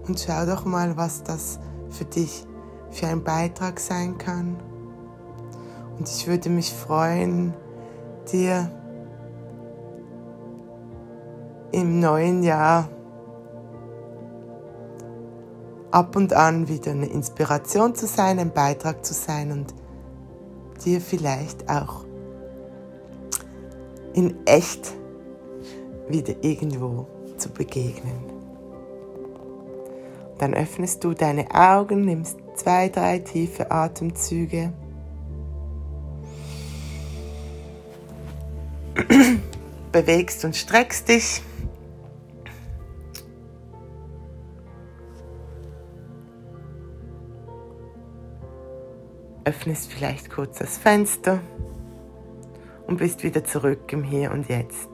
und 0.06 0.18
schau 0.18 0.46
doch 0.46 0.64
mal, 0.64 0.96
was 0.96 1.22
das 1.22 1.60
für 1.90 2.06
dich 2.06 2.46
für 2.90 3.06
ein 3.06 3.22
Beitrag 3.22 3.78
sein 3.78 4.16
kann. 4.16 4.56
Und 5.98 6.08
ich 6.08 6.26
würde 6.26 6.48
mich 6.48 6.72
freuen, 6.72 7.52
dir 8.32 8.70
im 11.72 12.00
neuen 12.00 12.42
Jahr 12.42 12.88
ab 15.90 16.16
und 16.16 16.32
an 16.32 16.68
wieder 16.68 16.92
eine 16.92 17.06
Inspiration 17.06 17.94
zu 17.94 18.06
sein, 18.06 18.38
ein 18.38 18.52
Beitrag 18.52 19.04
zu 19.04 19.14
sein 19.14 19.52
und 19.52 19.74
dir 20.84 21.00
vielleicht 21.00 21.68
auch 21.68 22.04
in 24.14 24.34
echt 24.46 24.92
wieder 26.08 26.34
irgendwo 26.42 27.06
zu 27.36 27.50
begegnen. 27.50 28.38
Dann 30.38 30.54
öffnest 30.54 31.02
du 31.04 31.14
deine 31.14 31.52
Augen, 31.52 32.04
nimmst 32.04 32.38
zwei, 32.54 32.88
drei 32.88 33.18
tiefe 33.18 33.70
Atemzüge. 33.70 34.72
Bewegst 39.92 40.44
und 40.44 40.56
streckst 40.56 41.08
dich. 41.08 41.42
Öffnest 49.48 49.90
vielleicht 49.90 50.30
kurz 50.30 50.58
das 50.58 50.76
Fenster 50.76 51.40
und 52.86 52.98
bist 52.98 53.22
wieder 53.22 53.42
zurück 53.44 53.90
im 53.92 54.04
Hier 54.04 54.30
und 54.30 54.48
Jetzt. 54.48 54.88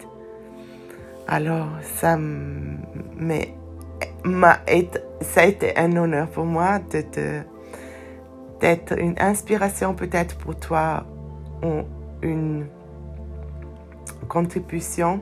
Alors, 1.26 1.68
ça 2.00 2.16
m'a 2.16 3.44
a 4.26 5.46
été 5.46 5.76
un 5.76 5.96
honneur 5.96 6.28
pour 6.28 6.44
moi 6.44 6.78
d'être 8.60 8.98
une 8.98 9.16
inspiration 9.18 9.94
peut-être 9.94 10.38
pour 10.38 10.54
toi 10.56 11.04
ou 11.62 11.82
une 12.22 12.66
contribution. 14.28 15.20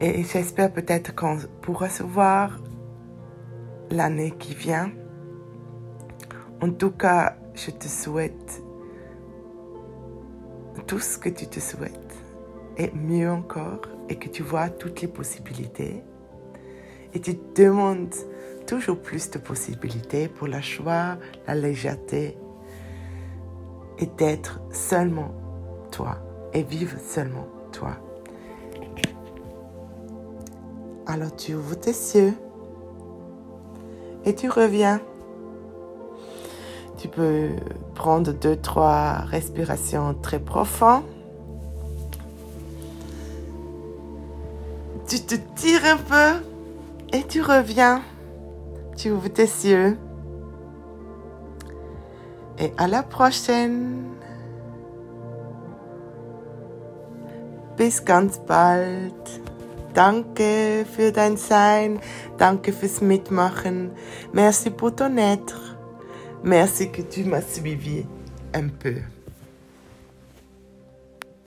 Et 0.00 0.24
j'espère 0.24 0.72
peut-être 0.72 1.14
qu'on 1.14 1.36
pourra 1.60 1.90
se 1.90 2.02
voir 2.02 2.58
l'année 3.90 4.30
qui 4.38 4.54
vient. 4.54 4.90
En 6.62 6.70
tout 6.70 6.92
cas, 6.92 7.36
je 7.66 7.70
te 7.70 7.88
souhaite 7.88 8.62
tout 10.86 10.98
ce 10.98 11.18
que 11.18 11.28
tu 11.28 11.46
te 11.46 11.60
souhaites 11.60 12.14
et 12.78 12.90
mieux 12.92 13.30
encore 13.30 13.82
et 14.08 14.16
que 14.16 14.28
tu 14.28 14.42
vois 14.42 14.70
toutes 14.70 15.02
les 15.02 15.08
possibilités 15.08 16.02
et 17.12 17.20
tu 17.20 17.36
demandes 17.54 18.14
toujours 18.66 18.98
plus 18.98 19.30
de 19.30 19.38
possibilités 19.38 20.28
pour 20.28 20.46
la 20.46 20.60
joie, 20.60 21.18
la 21.46 21.54
légèreté 21.54 22.38
et 23.98 24.06
d'être 24.06 24.60
seulement 24.72 25.34
toi 25.90 26.18
et 26.54 26.62
vivre 26.62 26.98
seulement 26.98 27.46
toi. 27.72 27.98
Alors 31.06 31.34
tu 31.36 31.54
ouvres 31.54 31.78
tes 31.78 31.90
yeux 31.90 32.32
et 34.24 34.34
tu 34.34 34.48
reviens 34.48 35.00
tu 37.00 37.08
peux 37.08 37.48
prendre 37.94 38.30
deux, 38.32 38.56
trois 38.56 39.12
respirations 39.30 40.14
très 40.20 40.38
profondes. 40.38 41.04
Tu 45.08 45.18
te 45.20 45.34
tires 45.56 45.84
un 45.86 45.96
peu 45.96 46.44
et 47.16 47.22
tu 47.22 47.40
reviens. 47.40 48.02
Tu 48.98 49.10
ouvres 49.10 49.28
tes 49.28 49.44
yeux. 49.44 49.96
Et 52.58 52.70
à 52.76 52.86
la 52.86 53.02
prochaine. 53.02 54.04
Bis 57.78 58.04
ganz 58.04 58.38
bald. 58.46 59.40
Danke 59.94 60.84
für 60.84 61.12
dein 61.12 61.38
Sein. 61.38 61.98
Danke 62.36 62.72
fürs 62.72 63.00
Mitmachen. 63.00 63.90
Merci 64.34 64.68
pour 64.68 64.94
ton 64.94 65.16
être. 65.16 65.69
Merci 66.42 66.90
que 66.90 67.02
tu 67.02 67.24
m'as 67.24 67.42
suivi 67.42 68.06
un 68.54 68.68
peu. 68.68 68.94